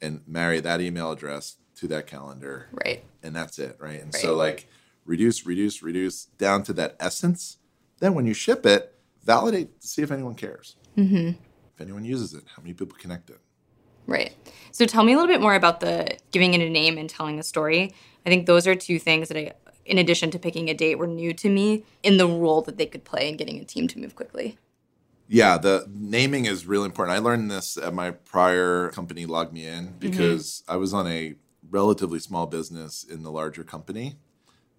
and 0.00 0.22
marry 0.26 0.60
that 0.60 0.80
email 0.80 1.10
address 1.12 1.56
to 1.76 1.86
that 1.88 2.06
calendar 2.06 2.68
Right. 2.72 3.04
and 3.22 3.34
that's 3.34 3.58
it, 3.58 3.76
right? 3.78 4.02
And 4.02 4.14
so 4.14 4.34
like 4.34 4.68
reduce, 5.04 5.46
reduce, 5.46 5.82
reduce 5.82 6.24
down 6.24 6.62
to 6.64 6.72
that 6.74 6.96
essence. 7.00 7.58
Then 8.00 8.14
when 8.14 8.26
you 8.26 8.34
ship 8.34 8.66
it, 8.66 8.94
validate 9.24 9.80
to 9.80 9.88
see 9.88 10.02
if 10.02 10.10
anyone 10.10 10.34
cares. 10.34 10.76
Mm-hmm. 10.96 11.28
If 11.74 11.80
anyone 11.80 12.04
uses 12.04 12.34
it, 12.34 12.44
how 12.56 12.62
many 12.62 12.74
people 12.74 12.96
connect 12.98 13.30
it. 13.30 13.38
Right. 14.06 14.34
So 14.72 14.86
tell 14.86 15.04
me 15.04 15.12
a 15.12 15.16
little 15.16 15.32
bit 15.32 15.40
more 15.40 15.54
about 15.54 15.80
the 15.80 16.16
giving 16.30 16.54
it 16.54 16.60
a 16.60 16.70
name 16.70 16.96
and 16.98 17.08
telling 17.10 17.38
a 17.38 17.42
story. 17.42 17.92
I 18.24 18.30
think 18.30 18.46
those 18.46 18.66
are 18.66 18.74
two 18.74 18.98
things 18.98 19.28
that 19.28 19.36
I, 19.36 19.52
in 19.84 19.98
addition 19.98 20.30
to 20.30 20.38
picking 20.38 20.68
a 20.70 20.74
date, 20.74 20.96
were 20.96 21.06
new 21.06 21.32
to 21.34 21.48
me 21.48 21.84
in 22.02 22.16
the 22.16 22.26
role 22.26 22.62
that 22.62 22.78
they 22.78 22.86
could 22.86 23.04
play 23.04 23.28
in 23.28 23.36
getting 23.36 23.60
a 23.60 23.64
team 23.64 23.86
to 23.88 23.98
move 23.98 24.16
quickly. 24.16 24.56
Yeah, 25.28 25.58
the 25.58 25.86
naming 25.88 26.46
is 26.46 26.66
really 26.66 26.86
important. 26.86 27.16
I 27.16 27.20
learned 27.20 27.50
this 27.50 27.76
at 27.76 27.94
my 27.94 28.12
prior 28.12 28.88
company, 28.90 29.26
LogMeIn, 29.26 29.52
mm-hmm. 29.54 29.98
because 29.98 30.62
I 30.66 30.76
was 30.76 30.94
on 30.94 31.06
a 31.06 31.34
relatively 31.70 32.18
small 32.18 32.46
business 32.46 33.04
in 33.04 33.22
the 33.22 33.30
larger 33.30 33.62
company. 33.62 34.16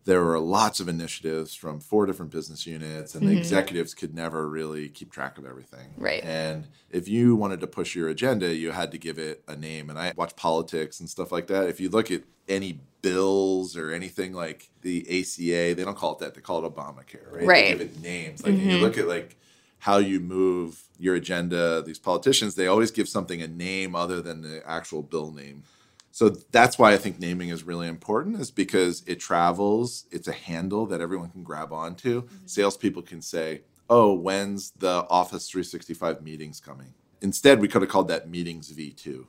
There 0.06 0.24
were 0.24 0.40
lots 0.40 0.80
of 0.80 0.88
initiatives 0.88 1.54
from 1.54 1.80
four 1.80 2.08
different 2.08 2.32
business 2.32 2.66
units, 2.66 3.14
and 3.14 3.28
the 3.28 3.32
mm-hmm. 3.32 3.38
executives 3.38 3.94
could 3.94 4.16
never 4.16 4.50
really 4.50 4.90
keep 4.90 5.12
track 5.12 5.38
of 5.38 5.46
everything. 5.46 5.94
Right. 5.98 6.24
And 6.24 6.68
if 6.90 7.08
you 7.08 7.36
wanted 7.36 7.60
to 7.60 7.68
push 7.68 7.96
your 7.96 8.10
agenda, 8.10 8.56
you 8.56 8.72
had 8.72 8.92
to 8.92 8.98
give 8.98 9.20
it 9.20 9.44
a 9.48 9.56
name. 9.56 9.90
And 9.90 10.00
I 10.00 10.14
watch 10.16 10.36
politics 10.36 11.00
and 11.00 11.08
stuff 11.08 11.32
like 11.32 11.46
that. 11.48 11.70
If 11.70 11.80
you 11.80 11.90
look 11.90 12.10
at 12.10 12.24
any 12.48 12.80
bills 13.04 13.78
or 13.78 13.92
anything 13.92 14.34
like 14.34 14.72
the 14.82 15.02
ACA, 15.02 15.76
they 15.76 15.84
don't 15.84 15.98
call 15.98 16.14
it 16.14 16.20
that. 16.20 16.34
They 16.34 16.42
call 16.42 16.66
it 16.66 16.74
Obamacare, 16.74 17.32
right? 17.32 17.46
Right. 17.46 17.78
They 17.78 17.86
give 17.86 17.96
it 17.96 18.02
names. 18.02 18.44
Like 18.44 18.56
you 18.56 18.62
mm-hmm. 18.62 18.82
look 18.82 18.98
at 18.98 19.08
like 19.08 19.38
how 19.80 19.98
you 19.98 20.20
move 20.20 20.84
your 20.98 21.16
agenda, 21.16 21.82
these 21.82 22.00
politicians, 22.00 22.56
they 22.56 22.68
always 22.68 22.92
give 22.92 23.08
something 23.08 23.42
a 23.42 23.48
name 23.48 23.96
other 23.96 24.22
than 24.22 24.42
the 24.42 24.62
actual 24.66 25.02
bill 25.02 25.32
name. 25.32 25.64
So 26.12 26.30
that's 26.30 26.78
why 26.78 26.92
I 26.92 26.98
think 26.98 27.20
naming 27.20 27.50
is 27.50 27.64
really 27.64 27.88
important, 27.88 28.40
is 28.42 28.52
because 28.52 29.04
it 29.08 29.20
travels. 29.20 30.06
It's 30.12 30.28
a 30.28 30.34
handle 30.34 30.86
that 30.88 31.02
everyone 31.02 31.30
can 31.30 31.44
grab 31.44 31.72
onto. 31.72 32.28
Salespeople 32.46 33.04
can 33.04 33.22
say, 33.22 33.62
oh, 33.90 34.14
when's 34.14 34.72
the 34.72 35.06
Office 35.10 35.50
365 35.50 36.22
meetings 36.22 36.60
coming? 36.60 36.94
Instead, 37.22 37.62
we 37.62 37.68
could 37.68 37.82
have 37.82 37.90
called 37.92 38.08
that 38.10 38.30
meetings 38.30 38.72
V2, 38.72 39.26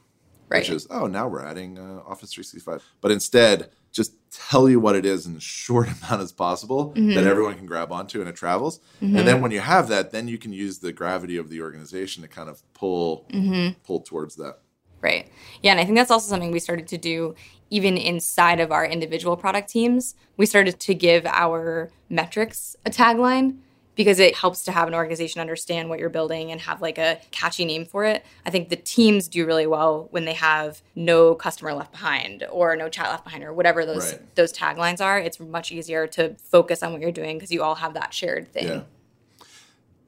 Right. 0.49 0.59
which 0.61 0.71
is, 0.71 0.87
oh, 0.91 1.07
now 1.07 1.29
we're 1.29 1.45
adding 1.45 1.79
uh, 1.79 2.01
Office 2.07 2.33
365. 2.33 2.83
But 3.01 3.11
instead, 3.13 3.71
just 3.93 4.13
tell 4.31 4.69
you 4.69 4.79
what 4.81 4.95
it 4.97 5.05
is 5.05 5.27
in 5.27 5.37
as 5.37 5.43
short 5.43 5.89
amount 6.03 6.23
as 6.23 6.33
possible 6.33 6.91
Mm-hmm. 6.91 7.15
that 7.15 7.27
everyone 7.27 7.57
can 7.57 7.67
grab 7.67 7.91
onto 7.93 8.21
and 8.21 8.29
it 8.29 8.37
travels. 8.37 8.81
And 9.01 9.17
then 9.17 9.41
when 9.41 9.51
you 9.51 9.61
have 9.61 9.89
that, 9.89 10.11
then 10.13 10.29
you 10.29 10.39
can 10.39 10.53
use 10.53 10.79
the 10.79 10.93
gravity 10.93 11.37
of 11.37 11.49
the 11.51 11.61
organization 11.63 12.23
to 12.23 12.29
kind 12.29 12.49
of 12.49 12.63
pull 12.75 13.27
Mm-hmm. 13.31 13.81
pull 13.85 14.01
towards 14.01 14.37
that. 14.37 14.59
Right. 15.01 15.29
Yeah, 15.63 15.71
and 15.73 15.81
I 15.81 15.85
think 15.85 15.97
that's 15.97 16.11
also 16.11 16.29
something 16.29 16.51
we 16.53 16.61
started 16.61 16.87
to 16.89 16.99
do 16.99 17.35
even 17.71 17.97
inside 17.97 18.61
of 18.61 18.71
our 18.71 18.85
individual 18.85 19.37
product 19.37 19.71
teams. 19.71 20.15
We 20.37 20.45
started 20.47 20.79
to 20.81 20.95
give 20.95 21.25
our 21.27 21.91
metrics 22.11 22.77
a 22.85 22.91
tagline 22.91 23.57
because 24.01 24.19
it 24.19 24.35
helps 24.35 24.65
to 24.65 24.73
have 24.73 24.89
an 24.89 24.95
organization 24.95 25.43
understand 25.43 25.91
what 25.91 25.99
you're 25.99 26.09
building 26.09 26.51
and 26.51 26.59
have 26.63 26.81
like 26.81 26.97
a 26.97 27.21
catchy 27.33 27.67
name 27.67 27.85
for 27.85 28.07
it. 28.07 28.25
I 28.47 28.51
think 28.51 28.71
the 28.71 28.77
teams 28.77 29.29
do 29.29 29.45
really 29.45 29.67
well 29.67 30.09
when 30.11 30.25
they 30.25 30.33
have 30.33 30.81
no 30.95 31.35
customer 31.35 31.75
left 31.75 31.93
behind 31.93 32.47
or 32.51 32.75
no 32.77 32.89
chat 32.89 33.11
left 33.11 33.25
behind 33.25 33.45
or 33.45 33.53
whatever 33.53 33.85
those 33.85 34.13
Right. 34.13 34.35
those 34.37 34.55
taglines 34.55 35.03
are. 35.05 35.19
It's 35.19 35.39
much 35.39 35.71
easier 35.71 36.07
to 36.07 36.35
focus 36.37 36.83
on 36.83 36.93
what 36.93 37.03
you're 37.03 37.13
doing 37.13 37.37
because 37.37 37.51
you 37.53 37.63
all 37.63 37.75
have 37.75 37.93
that 37.93 38.15
shared 38.15 38.51
thing. 38.51 38.69
Yeah. 38.69 38.83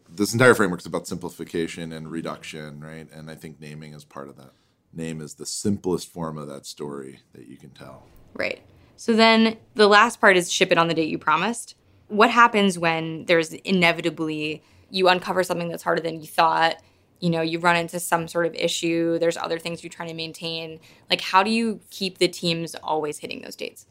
This 0.09 0.33
entire 0.33 0.55
framework 0.55 0.81
is 0.81 0.87
about 0.87 1.07
simplification 1.07 1.93
and 1.93 2.11
reduction, 2.11 2.81
right? 2.81 3.07
And 3.13 3.31
I 3.31 3.35
think 3.35 3.61
naming 3.61 3.93
is 3.93 4.05
part 4.05 4.31
of 4.31 4.37
that. 4.37 4.53
Name 4.95 5.21
is 5.21 5.35
the 5.35 5.45
simplest 5.45 6.09
form 6.09 6.39
of 6.39 6.49
that 6.49 6.65
story 6.65 7.21
that 7.35 7.47
you 7.47 7.59
can 7.59 7.71
tell. 7.71 8.05
Right. 8.33 8.63
So 8.97 9.13
then 9.13 9.59
the 9.75 9.87
last 9.87 10.19
part 10.19 10.39
is 10.39 10.51
ship 10.51 10.73
it 10.73 10.79
on 10.79 10.89
the 10.89 10.95
date 10.95 11.11
you 11.11 11.19
promised. 11.19 11.75
What 12.13 12.31
happens 12.31 12.79
when 12.79 13.25
there's 13.25 13.55
inevitably 13.55 14.63
you 14.91 15.09
uncover 15.09 15.43
something 15.43 15.69
that's 15.69 15.83
harder 15.83 16.03
than 16.03 16.21
you 16.21 16.27
thought? 16.27 16.77
You 17.21 17.31
know, 17.31 17.41
you 17.41 17.59
run 17.59 17.77
into 17.77 17.99
some 18.01 18.29
sort 18.29 18.47
of 18.47 18.55
issue, 18.55 19.19
there's 19.19 19.39
other 19.39 19.59
things 19.59 19.83
you're 19.83 19.91
trying 19.91 20.09
to 20.09 20.15
maintain. 20.15 20.79
Like, 21.09 21.23
how 21.23 21.43
do 21.43 21.51
you 21.51 21.81
keep 21.91 22.19
the 22.19 22.29
teams 22.29 22.75
always 22.75 23.19
hitting 23.19 23.41
those 23.41 23.57
dates? 23.57 23.87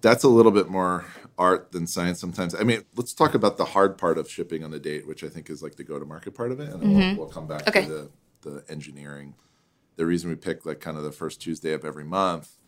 That's 0.00 0.22
a 0.22 0.28
little 0.28 0.52
bit 0.52 0.68
more 0.68 1.06
art 1.36 1.72
than 1.72 1.88
science 1.88 2.20
sometimes. 2.20 2.54
I 2.54 2.62
mean, 2.62 2.84
let's 2.94 3.12
talk 3.14 3.34
about 3.34 3.56
the 3.56 3.64
hard 3.64 3.98
part 3.98 4.16
of 4.16 4.30
shipping 4.30 4.62
on 4.62 4.70
the 4.70 4.78
date, 4.78 5.06
which 5.06 5.24
I 5.24 5.28
think 5.28 5.50
is 5.50 5.60
like 5.60 5.74
the 5.74 5.82
go 5.82 5.98
to 5.98 6.04
market 6.04 6.34
part 6.34 6.52
of 6.52 6.60
it. 6.60 6.68
And 6.68 6.80
then 6.80 6.92
we'll, 6.92 7.00
mm-hmm. 7.00 7.18
we'll 7.18 7.28
come 7.28 7.48
back 7.48 7.66
Okay. 7.66 7.86
to 7.86 8.10
the, 8.42 8.50
the 8.50 8.64
engineering. 8.68 9.34
The 9.96 10.06
reason 10.06 10.30
we 10.30 10.36
pick 10.36 10.64
like 10.64 10.78
kind 10.78 10.96
of 10.96 11.02
the 11.02 11.10
first 11.10 11.40
Tuesday 11.40 11.72
of 11.72 11.84
every 11.84 12.04
month 12.04 12.58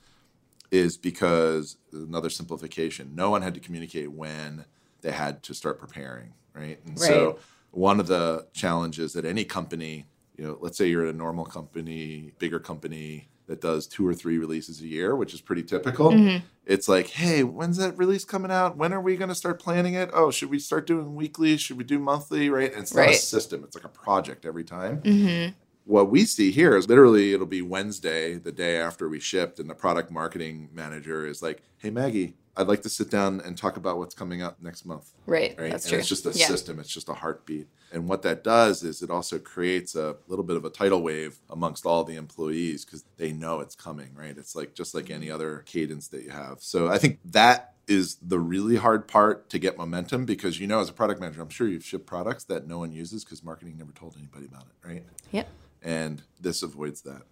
is 0.71 0.97
because 0.97 1.77
another 1.93 2.31
simplification. 2.31 3.15
No 3.15 3.31
one 3.31 3.43
had 3.43 3.55
to 3.55 3.61
communicate 3.61 4.11
when 4.11 4.65
they 5.03 5.13
had 5.13 5.43
to 5.45 5.55
start 5.55 5.79
preparing, 5.79 6.33
right? 6.55 6.81
And 6.85 6.99
Right. 6.99 7.09
so 7.09 7.39
one 7.71 8.01
of 8.01 8.07
the 8.07 8.47
challenges 8.53 9.13
that 9.13 9.25
any 9.25 9.45
company, 9.45 10.07
you 10.37 10.45
know, 10.45 10.59
let's 10.61 10.77
say 10.79 10.89
you're 10.89 11.07
at 11.07 11.15
a 11.15 11.17
normal 11.17 11.45
company, 11.45 12.33
bigger 12.39 12.59
company 12.59 13.29
that 13.47 13.61
does 13.61 13.87
two 13.87 14.07
or 14.07 14.13
three 14.13 14.39
releases 14.39 14.81
a 14.81 14.87
year, 14.87 15.15
which 15.15 15.33
is 15.33 15.41
pretty 15.41 15.63
typical. 15.63 16.11
Mm-hmm. 16.11 16.45
It's 16.65 16.89
like, 16.89 17.09
hey, 17.09 17.45
when's 17.45 17.77
that 17.77 17.97
release 17.97 18.25
coming 18.25 18.51
out? 18.51 18.77
When 18.77 18.93
are 18.93 19.01
we 19.01 19.17
going 19.17 19.29
to 19.29 19.37
start 19.37 19.61
planning 19.61 19.95
it? 19.95 20.11
Oh, 20.13 20.33
should 20.33 20.51
we 20.51 20.59
start 20.59 20.87
doing 20.87 21.15
weekly? 21.15 21.57
Should 21.57 21.79
we 21.79 21.85
do 21.85 22.01
monthly? 22.01 22.51
Right? 22.51 22.73
And 22.73 22.83
it's 22.83 22.95
not 22.95 23.09
a 23.09 23.15
system. 23.15 23.63
It's 23.63 23.77
like 23.77 23.85
a 23.85 23.89
project 23.89 24.45
every 24.45 24.65
time 24.65 25.01
mm-hmm. 25.03 25.53
What 25.87 26.11
we 26.11 26.25
see 26.25 26.51
here 26.51 26.77
is 26.77 26.89
literally 26.89 27.33
it'll 27.33 27.47
be 27.47 27.63
Wednesday, 27.63 28.35
the 28.35 28.53
day 28.53 28.77
after 28.77 29.09
we 29.09 29.21
shipped, 29.21 29.59
and 29.61 29.71
the 29.71 29.75
product 29.75 30.11
marketing 30.11 30.69
manager 30.73 31.27
is 31.27 31.43
like, 31.43 31.63
"Hey 31.79 31.91
Maggie, 31.91 32.35
I'd 32.57 32.67
like 32.67 32.83
to 32.83 32.89
sit 32.89 33.09
down 33.09 33.41
and 33.41 33.57
talk 33.57 33.77
about 33.77 33.97
what's 33.97 34.15
coming 34.15 34.43
up 34.43 34.61
next 34.61 34.85
month." 34.85 35.13
Right. 35.27 35.55
Right? 35.57 35.71
That's 35.71 35.85
and 35.85 35.91
true. 35.91 35.99
it's 36.01 36.09
just 36.09 36.27
a 36.27 36.33
yeah. 36.33 36.47
system. 36.47 36.81
It's 36.81 36.93
just 36.93 37.09
a 37.09 37.15
heartbeat. 37.15 37.69
And 37.93 38.09
what 38.09 38.23
that 38.23 38.43
does 38.43 38.83
is 38.83 39.01
it 39.01 39.11
also 39.11 39.39
creates 39.39 39.95
a 39.95 40.17
little 40.27 40.45
bit 40.45 40.57
of 40.57 40.65
a 40.65 40.71
tidal 40.71 41.03
wave 41.03 41.39
amongst 41.49 41.87
all 41.87 42.03
the 42.03 42.17
employees 42.17 42.85
because 42.85 43.05
they 43.17 43.33
know 43.33 43.61
it's 43.61 43.77
coming. 43.77 44.11
Right? 44.15 44.37
It's 44.37 44.57
like 44.57 44.75
just 44.75 44.93
like 44.93 45.09
any 45.09 45.31
other 45.31 45.63
cadence 45.67 46.09
that 46.09 46.25
you 46.25 46.31
have. 46.31 46.59
So 46.61 46.89
I 46.89 46.99
think 46.99 47.21
that 47.27 47.75
is 47.87 48.17
the 48.17 48.41
really 48.41 48.75
hard 48.75 49.07
part 49.07 49.49
to 49.49 49.61
get 49.61 49.79
momentum 49.79 50.25
because 50.25 50.59
you 50.59 50.67
know 50.67 50.81
as 50.81 50.89
a 50.89 50.93
product 50.93 51.21
manager 51.21 51.41
i'm 51.41 51.49
sure 51.49 51.69
you've 51.69 51.85
shipped 51.85 52.05
products 52.05 52.43
that 52.43 52.67
no 52.67 52.79
one 52.79 52.91
uses 52.91 53.25
because 53.25 53.45
marketing 53.45 53.79
never 53.79 53.93
told 53.93 54.17
anybody 54.19 54.45
about 54.45 54.65
it 54.65 54.89
right 54.89 55.05
Yep. 55.31 55.49
And 55.83 56.23
this 56.41 56.63
avoids 56.63 57.03
that. 57.03 57.23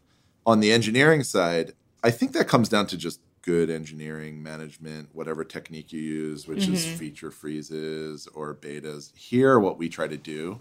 On 0.47 0.61
the 0.61 0.73
engineering 0.73 1.23
side, 1.23 1.73
I 2.03 2.11
think 2.11 2.33
that 2.33 2.49
comes 2.49 2.69
down 2.69 2.87
to 2.89 2.97
just 2.97 3.21
good 3.45 3.69
engineering 3.69 4.43
management, 4.43 5.11
whatever 5.13 5.45
technique 5.45 5.93
you 5.93 6.01
use, 6.01 6.49
which 6.49 6.67
is 6.67 6.87
mm-hmm. 6.87 6.97
feature 6.97 7.31
freezes 7.31 8.27
or 8.29 8.55
betas. 8.55 9.15
Here, 9.15 9.59
what 9.59 9.79
we 9.79 9.89
try 9.89 10.09
to 10.09 10.17
do, 10.17 10.61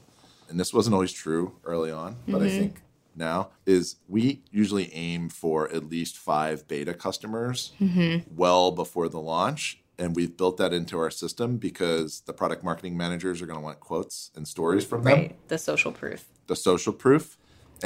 and 0.49 0.59
this 0.59 0.73
wasn't 0.73 0.93
always 0.93 1.13
true 1.13 1.55
early 1.63 1.91
on, 1.91 2.17
but 2.27 2.41
I 2.41 2.47
mm-hmm. 2.47 2.59
think 2.59 2.81
now, 3.15 3.51
is 3.65 3.95
we 4.09 4.41
usually 4.51 4.93
aim 4.93 5.29
for 5.29 5.69
at 5.71 5.89
least 5.89 6.17
five 6.17 6.67
beta 6.67 6.93
customers 6.93 7.71
mm-hmm. 7.79 8.29
well 8.35 8.71
before 8.71 9.07
the 9.07 9.19
launch. 9.19 9.79
And 9.97 10.15
we've 10.15 10.35
built 10.35 10.57
that 10.57 10.73
into 10.73 10.97
our 10.97 11.11
system 11.11 11.57
because 11.57 12.21
the 12.21 12.33
product 12.33 12.63
marketing 12.63 12.97
managers 12.97 13.41
are 13.41 13.45
going 13.45 13.59
to 13.59 13.63
want 13.63 13.79
quotes 13.79 14.31
and 14.35 14.47
stories 14.47 14.83
from 14.83 15.03
them, 15.03 15.13
Right. 15.13 15.47
The 15.49 15.57
social 15.57 15.91
proof. 15.91 16.25
the 16.47 16.55
social 16.55 16.91
proof. 16.91 17.37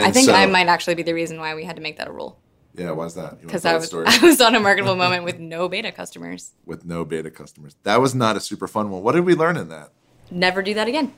I 0.05 0.11
think 0.11 0.27
so- 0.27 0.33
I 0.33 0.45
might 0.45 0.67
actually 0.67 0.95
be 0.95 1.03
the 1.03 1.13
reason 1.13 1.39
why 1.39 1.55
we 1.55 1.63
had 1.63 1.75
to 1.75 1.81
make 1.81 1.97
that 1.97 2.07
a 2.07 2.11
rule. 2.11 2.39
Yeah, 2.75 2.91
why's 2.91 3.15
that? 3.15 3.41
Because 3.41 3.65
I 3.65 3.75
was? 3.75 3.91
I 4.05 4.19
was 4.21 4.39
on 4.39 4.53
a 4.53 4.59
marketable 4.59 4.95
moment 5.03 5.23
with 5.23 5.39
no 5.39 5.67
beta 5.67 5.91
customers. 5.91 6.51
with 6.65 6.85
no 6.85 7.03
beta 7.05 7.31
customers. 7.31 7.75
That 7.83 8.01
was 8.01 8.13
not 8.13 8.35
a 8.35 8.39
super 8.39 8.67
fun 8.67 8.91
one. 8.91 9.01
What 9.01 9.13
did 9.13 9.25
we 9.25 9.33
learn 9.33 9.57
in 9.57 9.69
that? 9.69 9.89
Never 10.29 10.61
do 10.61 10.73
that 10.75 10.87
again. 10.87 11.13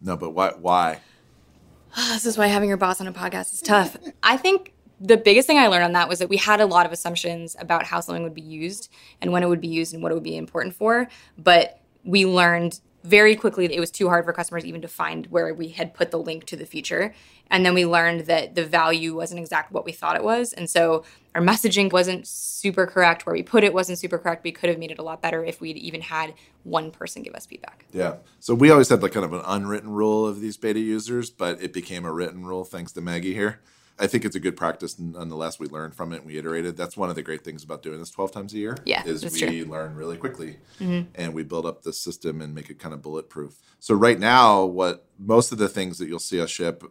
No, 0.00 0.16
but 0.16 0.30
why? 0.30 0.50
Why? 0.60 1.00
This 2.12 2.26
is 2.26 2.36
why 2.36 2.46
having 2.48 2.68
your 2.68 2.76
boss 2.76 3.00
on 3.00 3.06
a 3.06 3.12
podcast 3.12 3.52
is 3.54 3.62
tough. 3.62 3.96
I 4.22 4.36
think 4.36 4.74
the 5.00 5.16
biggest 5.16 5.46
thing 5.46 5.58
I 5.58 5.68
learned 5.68 5.84
on 5.84 5.92
that 5.92 6.08
was 6.08 6.18
that 6.18 6.28
we 6.28 6.36
had 6.36 6.60
a 6.60 6.66
lot 6.66 6.84
of 6.84 6.92
assumptions 6.92 7.56
about 7.58 7.84
how 7.84 8.00
something 8.00 8.22
would 8.24 8.34
be 8.34 8.42
used 8.42 8.90
and 9.22 9.32
when 9.32 9.42
it 9.42 9.48
would 9.48 9.60
be 9.60 9.68
used 9.68 9.94
and 9.94 10.02
what 10.02 10.12
it 10.12 10.14
would 10.14 10.22
be 10.24 10.36
important 10.36 10.74
for. 10.74 11.08
But 11.38 11.80
we 12.04 12.26
learned 12.26 12.80
very 13.08 13.34
quickly 13.34 13.64
it 13.64 13.80
was 13.80 13.90
too 13.90 14.08
hard 14.08 14.24
for 14.24 14.32
customers 14.32 14.64
even 14.64 14.82
to 14.82 14.88
find 14.88 15.26
where 15.26 15.52
we 15.54 15.68
had 15.68 15.94
put 15.94 16.10
the 16.10 16.18
link 16.18 16.44
to 16.44 16.56
the 16.56 16.66
feature. 16.66 17.14
And 17.50 17.64
then 17.64 17.72
we 17.72 17.86
learned 17.86 18.26
that 18.26 18.54
the 18.54 18.64
value 18.64 19.16
wasn't 19.16 19.40
exactly 19.40 19.74
what 19.74 19.86
we 19.86 19.92
thought 19.92 20.16
it 20.16 20.22
was. 20.22 20.52
And 20.52 20.68
so 20.68 21.04
our 21.34 21.40
messaging 21.40 21.90
wasn't 21.90 22.26
super 22.26 22.86
correct. 22.86 23.24
Where 23.24 23.34
we 23.34 23.42
put 23.42 23.64
it 23.64 23.72
wasn't 23.72 23.98
super 23.98 24.18
correct. 24.18 24.44
We 24.44 24.52
could 24.52 24.68
have 24.68 24.78
made 24.78 24.90
it 24.90 24.98
a 24.98 25.02
lot 25.02 25.22
better 25.22 25.42
if 25.42 25.60
we'd 25.60 25.78
even 25.78 26.02
had 26.02 26.34
one 26.64 26.90
person 26.90 27.22
give 27.22 27.34
us 27.34 27.46
feedback. 27.46 27.86
Yeah. 27.92 28.16
So 28.40 28.54
we 28.54 28.70
always 28.70 28.90
had 28.90 29.02
like 29.02 29.12
kind 29.12 29.24
of 29.24 29.32
an 29.32 29.42
unwritten 29.46 29.90
rule 29.90 30.26
of 30.26 30.40
these 30.40 30.58
beta 30.58 30.80
users, 30.80 31.30
but 31.30 31.62
it 31.62 31.72
became 31.72 32.04
a 32.04 32.12
written 32.12 32.44
rule 32.44 32.64
thanks 32.64 32.92
to 32.92 33.00
Maggie 33.00 33.34
here. 33.34 33.60
I 33.98 34.06
think 34.06 34.24
it's 34.24 34.36
a 34.36 34.40
good 34.40 34.56
practice 34.56 34.98
nonetheless. 34.98 35.58
We 35.58 35.66
learned 35.66 35.94
from 35.94 36.12
it 36.12 36.18
and 36.18 36.26
we 36.26 36.38
iterated. 36.38 36.76
That's 36.76 36.96
one 36.96 37.10
of 37.10 37.16
the 37.16 37.22
great 37.22 37.44
things 37.44 37.64
about 37.64 37.82
doing 37.82 37.98
this 37.98 38.10
12 38.10 38.32
times 38.32 38.54
a 38.54 38.58
year. 38.58 38.76
Yeah, 38.84 39.04
Is 39.04 39.24
we 39.24 39.38
true. 39.38 39.64
learn 39.70 39.94
really 39.94 40.16
quickly 40.16 40.58
mm-hmm. 40.80 41.10
and 41.14 41.34
we 41.34 41.42
build 41.42 41.66
up 41.66 41.82
the 41.82 41.92
system 41.92 42.40
and 42.40 42.54
make 42.54 42.70
it 42.70 42.78
kind 42.78 42.94
of 42.94 43.02
bulletproof. 43.02 43.58
So 43.80 43.94
right 43.94 44.18
now, 44.18 44.64
what 44.64 45.06
most 45.18 45.52
of 45.52 45.58
the 45.58 45.68
things 45.68 45.98
that 45.98 46.08
you'll 46.08 46.18
see 46.18 46.40
us 46.40 46.50
ship 46.50 46.84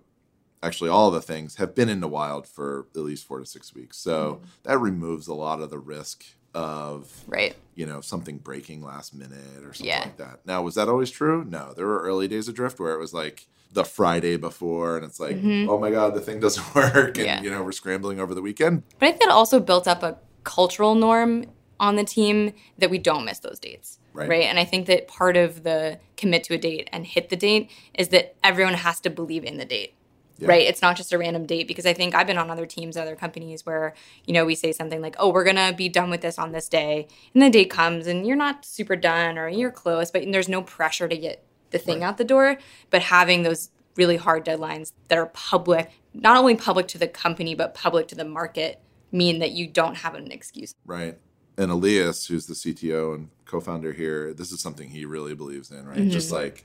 actually 0.63 0.89
all 0.89 1.07
of 1.07 1.13
the 1.13 1.21
things 1.21 1.55
have 1.55 1.75
been 1.75 1.89
in 1.89 1.99
the 1.99 2.07
wild 2.07 2.47
for 2.47 2.87
at 2.95 3.01
least 3.01 3.27
four 3.27 3.39
to 3.39 3.45
six 3.45 3.73
weeks. 3.73 3.97
So 3.97 4.33
mm-hmm. 4.33 4.45
that 4.63 4.79
removes 4.79 5.27
a 5.27 5.33
lot 5.33 5.61
of 5.61 5.69
the 5.69 5.79
risk 5.79 6.25
of 6.54 7.24
Right. 7.27 7.56
you 7.75 7.86
know 7.86 8.01
something 8.01 8.38
breaking 8.38 8.84
last 8.84 9.13
minute 9.13 9.63
or 9.63 9.74
something 9.74 9.86
Yeah. 9.88 10.00
like 10.01 10.18
that. 10.18 10.39
Now, 10.46 10.62
was 10.63 10.75
that 10.75 10.88
always 10.89 11.12
true? 11.12 11.46
No, 11.48 11.74
there 11.75 11.86
were 11.86 12.01
early 12.01 12.27
days 12.27 12.48
of 12.48 12.56
Drift 12.56 12.80
where 12.80 12.94
it 12.94 13.00
was 13.00 13.13
like 13.13 13.48
the 13.74 13.84
Friday 13.84 14.38
before, 14.38 14.96
and 14.96 15.06
it's 15.06 15.20
like, 15.20 15.36
mm-hmm. 15.36 15.70
oh 15.70 15.77
my 15.77 15.92
god, 15.92 16.13
the 16.16 16.22
thing 16.22 16.39
doesn't 16.39 16.74
work, 16.75 17.18
and 17.18 17.25
Yeah. 17.25 17.42
you 17.42 17.50
know 17.50 17.63
we're 17.63 17.72
scrambling 17.74 18.20
over 18.20 18.34
the 18.34 18.42
weekend. 18.42 18.84
But 19.00 19.08
I 19.08 19.12
think 19.12 19.22
that 19.24 19.30
also 19.32 19.60
built 19.60 19.88
up 19.88 20.04
a 20.04 20.18
cultural 20.44 20.96
norm 20.96 21.46
on 21.80 21.96
the 21.96 22.04
team 22.04 22.54
that 22.80 22.89
we 22.89 22.98
don't 22.98 23.25
miss 23.25 23.39
those 23.39 23.60
dates. 23.60 24.00
Right. 24.13 24.44
And 24.44 24.58
I 24.58 24.66
think 24.66 24.88
that 24.88 25.08
part 25.08 25.38
of 25.38 25.62
the 25.62 26.00
commit 26.16 26.44
to 26.46 26.56
a 26.56 26.58
date 26.58 26.89
and 26.92 27.06
hit 27.06 27.30
the 27.30 27.36
date 27.36 27.70
is 27.94 28.08
that 28.10 28.36
everyone 28.44 28.74
has 28.74 29.00
to 29.01 29.12
believe 29.12 29.44
in 29.44 29.58
the 29.58 29.66
date. 29.66 29.94
Yeah. 30.39 30.50
Right. 30.50 30.67
It's 30.67 30.82
not 30.82 30.96
just 30.96 31.12
a 31.13 31.17
random 31.17 31.46
date 31.46 31.67
because 31.67 31.86
I 31.86 31.94
think 31.94 32.13
I've 32.13 32.27
been 32.27 32.38
on 32.38 32.51
other 32.51 32.65
teams, 32.65 32.96
other 32.96 33.15
companies 33.15 33.65
where, 33.65 33.96
you 34.25 34.34
know, 34.34 34.46
we 34.46 34.56
say 34.56 34.72
something 34.72 35.01
like, 35.01 35.15
oh, 35.17 35.29
we're 35.29 35.44
going 35.44 35.56
to 35.56 35.74
be 35.75 35.89
done 35.89 36.10
with 36.10 36.22
this 36.22 36.38
on 36.38 36.51
this 36.51 36.70
day. 36.70 37.08
And 37.34 37.41
the 37.41 37.50
date 37.50 37.70
comes 37.70 38.06
and 38.06 38.25
you're 38.25 38.36
not 38.36 38.63
super 38.63 38.96
done 38.96 39.38
or 39.38 39.50
you're 39.50 39.72
close, 39.72 40.12
but 40.12 40.24
there's 40.32 40.50
no 40.50 40.62
pressure 40.62 41.08
to 41.08 41.17
get 41.17 41.44
the 41.72 41.79
thing 41.79 42.03
out 42.03 42.17
the 42.17 42.24
door. 42.24 42.58
But 42.89 43.01
having 43.03 43.44
those 43.44 43.70
really 43.96 44.17
hard 44.17 44.46
deadlines 44.46 44.91
that 45.08 45.17
are 45.17 45.25
public, 45.27 45.91
not 46.13 46.38
only 46.38 46.56
public 46.56 46.88
to 46.89 46.98
the 46.98 47.08
company, 47.08 47.56
but 47.56 47.74
public 47.74 48.08
to 48.10 48.15
the 48.15 48.25
market, 48.25 48.79
mean 49.12 49.39
that 49.39 49.51
you 49.51 49.67
don't 49.67 49.96
have 49.96 50.15
an 50.15 50.32
excuse. 50.32 50.75
Right. 50.86 51.17
And 51.58 51.72
Elias, 51.72 52.27
who's 52.27 52.46
the 52.46 52.53
CTO 52.53 53.15
and 53.15 53.29
co-founder 53.46 53.94
here, 53.94 54.34
this 54.34 54.51
is 54.51 54.62
something 54.62 54.89
he 54.89 55.06
really 55.06 55.34
believes 55.34 55.72
in, 55.72 55.88
right? 55.88 55.98
Mm-hmm. 55.98 56.10
Just 56.12 56.32
like 56.32 56.63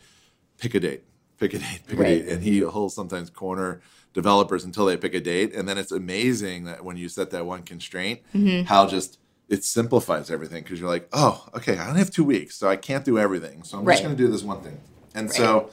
pick 0.59 0.75
a 0.75 0.81
date, 0.81 1.05
pick 1.43 1.55
a 1.55 1.59
date, 1.59 1.81
pick 1.89 1.99
Right. 1.99 2.09
a 2.09 2.23
date, 2.23 2.29
and 2.33 2.43
he 2.43 2.63
will 2.63 2.89
sometimes 2.89 3.29
corner 3.31 3.81
developers 4.15 4.65
until 4.65 4.87
they 4.87 4.97
pick 4.97 5.15
a 5.15 5.21
date, 5.21 5.53
and 5.55 5.69
then 5.69 5.77
it's 5.79 5.91
amazing 5.91 6.65
that 6.65 6.85
when 6.85 6.97
you 6.97 7.09
set 7.09 7.31
that 7.31 7.45
one 7.47 7.63
constraint, 7.63 8.21
how 8.67 8.87
just 8.87 9.19
it 9.49 9.65
simplifies 9.65 10.31
everything 10.31 10.63
because 10.63 10.79
you're 10.81 10.89
like, 10.89 11.09
oh, 11.13 11.47
okay, 11.55 11.77
I 11.79 11.89
only 11.89 11.99
have 11.99 12.11
two 12.11 12.25
weeks, 12.25 12.55
so 12.57 12.69
I 12.69 12.77
can't 12.77 13.05
do 13.05 13.19
everything, 13.19 13.65
so 13.65 13.79
I'm 13.79 13.85
Right. 13.85 13.95
just 13.95 14.05
going 14.05 14.17
to 14.17 14.23
do 14.23 14.31
this 14.31 14.43
one 14.43 14.63
thing, 14.63 14.79
and 15.15 15.31
so 15.33 15.71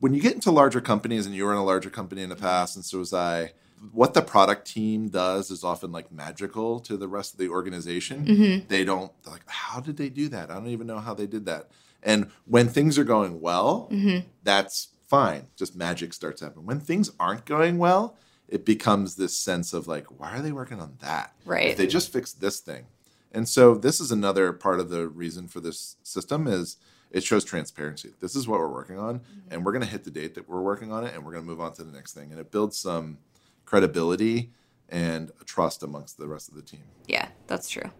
when 0.00 0.12
you 0.12 0.20
get 0.20 0.34
into 0.34 0.50
larger 0.50 0.82
companies, 0.82 1.24
and 1.24 1.34
you 1.34 1.44
were 1.46 1.52
in 1.52 1.58
a 1.58 1.64
larger 1.64 1.88
company 1.90 2.22
in 2.22 2.28
the 2.28 2.36
past, 2.36 2.76
and 2.76 2.84
so 2.84 2.98
was 2.98 3.14
I, 3.14 3.52
what 3.92 4.12
the 4.14 4.22
product 4.22 4.66
team 4.66 5.08
does 5.08 5.50
is 5.50 5.64
often 5.64 5.92
like 5.92 6.12
magical 6.12 6.80
to 6.80 6.96
the 6.96 7.08
rest 7.08 7.32
of 7.34 7.38
the 7.38 7.48
organization. 7.48 8.24
Mm-hmm. 8.26 8.66
They 8.68 8.84
don't 8.84 9.12
like, 9.26 9.42
how 9.46 9.80
did 9.80 9.96
they 9.96 10.08
do 10.08 10.28
that? 10.28 10.50
I 10.50 10.54
don't 10.54 10.68
even 10.68 10.86
know 10.86 10.98
how 10.98 11.14
they 11.14 11.26
did 11.26 11.46
that. 11.46 11.68
And 12.04 12.30
when 12.44 12.68
things 12.68 12.98
are 12.98 13.04
going 13.04 13.40
well, 13.40 13.88
Mm-hmm. 13.90 14.28
that's 14.44 14.88
fine. 15.08 15.46
Just 15.56 15.74
magic 15.74 16.12
starts 16.12 16.40
happening. 16.42 16.66
When 16.66 16.80
things 16.80 17.10
aren't 17.18 17.44
going 17.46 17.78
well, 17.78 18.16
it 18.48 18.64
becomes 18.64 19.16
this 19.16 19.36
sense 19.36 19.72
of 19.72 19.88
like, 19.88 20.06
why 20.20 20.36
are 20.36 20.42
they 20.42 20.52
working 20.52 20.80
on 20.80 20.96
that? 21.00 21.32
Right. 21.44 21.68
If 21.68 21.76
they 21.78 21.86
just 21.86 22.12
fixed 22.12 22.40
this 22.40 22.60
thing. 22.60 22.86
And 23.32 23.48
so 23.48 23.74
this 23.74 24.00
is 24.00 24.12
another 24.12 24.52
part 24.52 24.78
of 24.80 24.90
the 24.90 25.08
reason 25.08 25.48
for 25.48 25.60
this 25.60 25.96
system 26.02 26.46
is 26.46 26.76
it 27.10 27.24
shows 27.24 27.44
transparency. 27.44 28.12
This 28.20 28.36
is 28.36 28.46
what 28.46 28.60
we're 28.60 28.68
working 28.72 28.98
on, 28.98 29.20
and 29.50 29.64
we're 29.64 29.72
going 29.72 29.84
to 29.84 29.88
hit 29.90 30.04
the 30.04 30.10
date 30.10 30.34
that 30.34 30.48
we're 30.48 30.60
working 30.62 30.92
on 30.92 31.04
it, 31.04 31.14
and 31.14 31.24
we're 31.24 31.32
going 31.32 31.44
to 31.44 31.48
move 31.50 31.60
on 31.60 31.72
to 31.74 31.84
the 31.84 31.92
next 31.92 32.12
thing. 32.12 32.30
And 32.32 32.40
it 32.40 32.50
builds 32.50 32.76
some 32.78 33.18
credibility 33.64 34.50
and 34.88 35.30
trust 35.46 35.82
amongst 35.82 36.18
the 36.18 36.26
rest 36.26 36.48
of 36.48 36.54
the 36.54 36.62
team. 36.62 36.82
Yeah, 37.06 37.28
that's 37.46 37.68
true. 37.68 37.90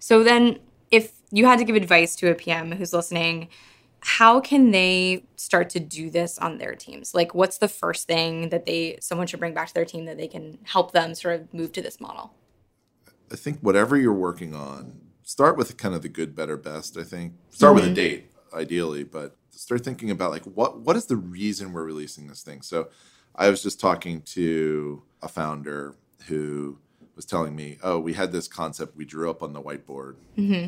So 0.00 0.22
then, 0.22 0.58
if 0.90 1.12
you 1.30 1.46
had 1.46 1.58
to 1.58 1.64
give 1.64 1.76
advice 1.76 2.16
to 2.16 2.30
a 2.30 2.34
PM 2.34 2.72
who's 2.72 2.92
listening, 2.92 3.48
how 4.00 4.40
can 4.40 4.70
they 4.70 5.24
start 5.36 5.70
to 5.70 5.80
do 5.80 6.10
this 6.10 6.38
on 6.38 6.58
their 6.58 6.74
teams? 6.74 7.14
Like, 7.14 7.34
what's 7.34 7.58
the 7.58 7.68
first 7.68 8.06
thing 8.06 8.50
that 8.50 8.64
they 8.64 8.98
someone 9.00 9.26
should 9.26 9.40
bring 9.40 9.54
back 9.54 9.68
to 9.68 9.74
their 9.74 9.84
team 9.84 10.04
that 10.04 10.16
they 10.16 10.28
can 10.28 10.58
help 10.64 10.92
them 10.92 11.14
sort 11.14 11.40
of 11.40 11.52
move 11.52 11.72
to 11.72 11.82
this 11.82 12.00
model? 12.00 12.34
I 13.30 13.36
think 13.36 13.58
whatever 13.60 13.96
you're 13.96 14.14
working 14.14 14.54
on, 14.54 15.00
start 15.22 15.56
with 15.56 15.76
kind 15.76 15.94
of 15.94 16.02
the 16.02 16.08
good, 16.08 16.34
better, 16.34 16.56
best. 16.56 16.96
I 16.96 17.02
think 17.02 17.34
start 17.50 17.74
with 17.74 17.84
a 17.84 17.86
mm-hmm. 17.88 17.94
date, 17.94 18.30
ideally, 18.54 19.04
but 19.04 19.36
start 19.50 19.84
thinking 19.84 20.10
about 20.10 20.30
like 20.30 20.44
what 20.44 20.80
what 20.80 20.96
is 20.96 21.06
the 21.06 21.16
reason 21.16 21.72
we're 21.72 21.84
releasing 21.84 22.28
this 22.28 22.42
thing. 22.42 22.62
So, 22.62 22.88
I 23.34 23.50
was 23.50 23.62
just 23.62 23.80
talking 23.80 24.22
to 24.22 25.02
a 25.22 25.28
founder 25.28 25.96
who 26.26 26.78
was 27.18 27.24
telling 27.24 27.56
me, 27.56 27.78
"Oh, 27.82 27.98
we 27.98 28.12
had 28.12 28.30
this 28.30 28.46
concept 28.46 28.96
we 28.96 29.04
drew 29.04 29.28
up 29.28 29.42
on 29.42 29.52
the 29.52 29.60
whiteboard 29.60 30.14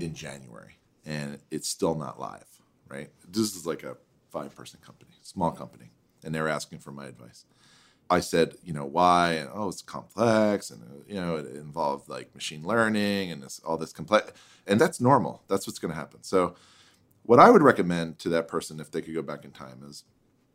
in 0.02 0.14
January, 0.14 0.78
and 1.06 1.38
it's 1.52 1.68
still 1.68 1.94
not 1.94 2.18
live." 2.18 2.60
Right? 2.88 3.10
This 3.28 3.54
is 3.54 3.64
like 3.64 3.84
a 3.84 3.96
five 4.32 4.52
person 4.56 4.80
company, 4.84 5.12
small 5.22 5.52
company, 5.52 5.92
and 6.24 6.34
they're 6.34 6.48
asking 6.48 6.80
for 6.80 6.90
my 6.90 7.06
advice. 7.06 7.44
I 8.10 8.18
said, 8.18 8.56
you 8.64 8.72
know, 8.72 8.84
why? 8.84 9.34
And 9.34 9.48
oh, 9.54 9.68
it's 9.68 9.80
complex, 9.82 10.70
and 10.70 10.82
uh, 10.82 11.04
you 11.06 11.20
know, 11.20 11.36
it 11.36 11.54
involved 11.54 12.08
like 12.08 12.34
machine 12.34 12.64
learning 12.64 13.30
and 13.30 13.42
this 13.44 13.60
all 13.64 13.76
this 13.76 13.92
complex, 13.92 14.32
and 14.66 14.80
that's 14.80 15.00
normal. 15.00 15.44
That's 15.46 15.68
what's 15.68 15.78
going 15.78 15.92
to 15.92 15.98
happen. 15.98 16.24
So, 16.24 16.56
what 17.22 17.38
I 17.38 17.50
would 17.50 17.62
recommend 17.62 18.18
to 18.20 18.28
that 18.30 18.48
person 18.48 18.80
if 18.80 18.90
they 18.90 19.02
could 19.02 19.14
go 19.14 19.22
back 19.22 19.44
in 19.44 19.52
time 19.52 19.84
is 19.88 20.02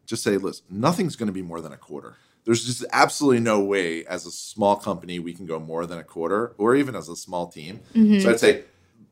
just 0.06 0.24
say, 0.24 0.36
listen, 0.36 0.66
nothing's 0.70 1.16
going 1.16 1.28
to 1.28 1.34
be 1.34 1.42
more 1.42 1.62
than 1.62 1.72
a 1.72 1.78
quarter. 1.78 2.18
There's 2.46 2.64
just 2.64 2.86
absolutely 2.94 3.42
no 3.42 3.60
way 3.60 4.06
as 4.06 4.26
a 4.26 4.32
small 4.32 4.76
company 4.76 5.18
we 5.18 5.34
can 5.34 5.46
go 5.46 5.60
more 5.60 5.86
than 5.86 5.98
a 5.98 6.04
quarter, 6.04 6.54
or 6.58 6.76
even 6.76 6.96
as 6.96 7.10
a 7.10 7.16
small 7.16 7.48
team. 7.48 7.82
Mm-hmm. 7.94 8.20
So 8.20 8.30
I'd 8.30 8.40
say 8.40 8.64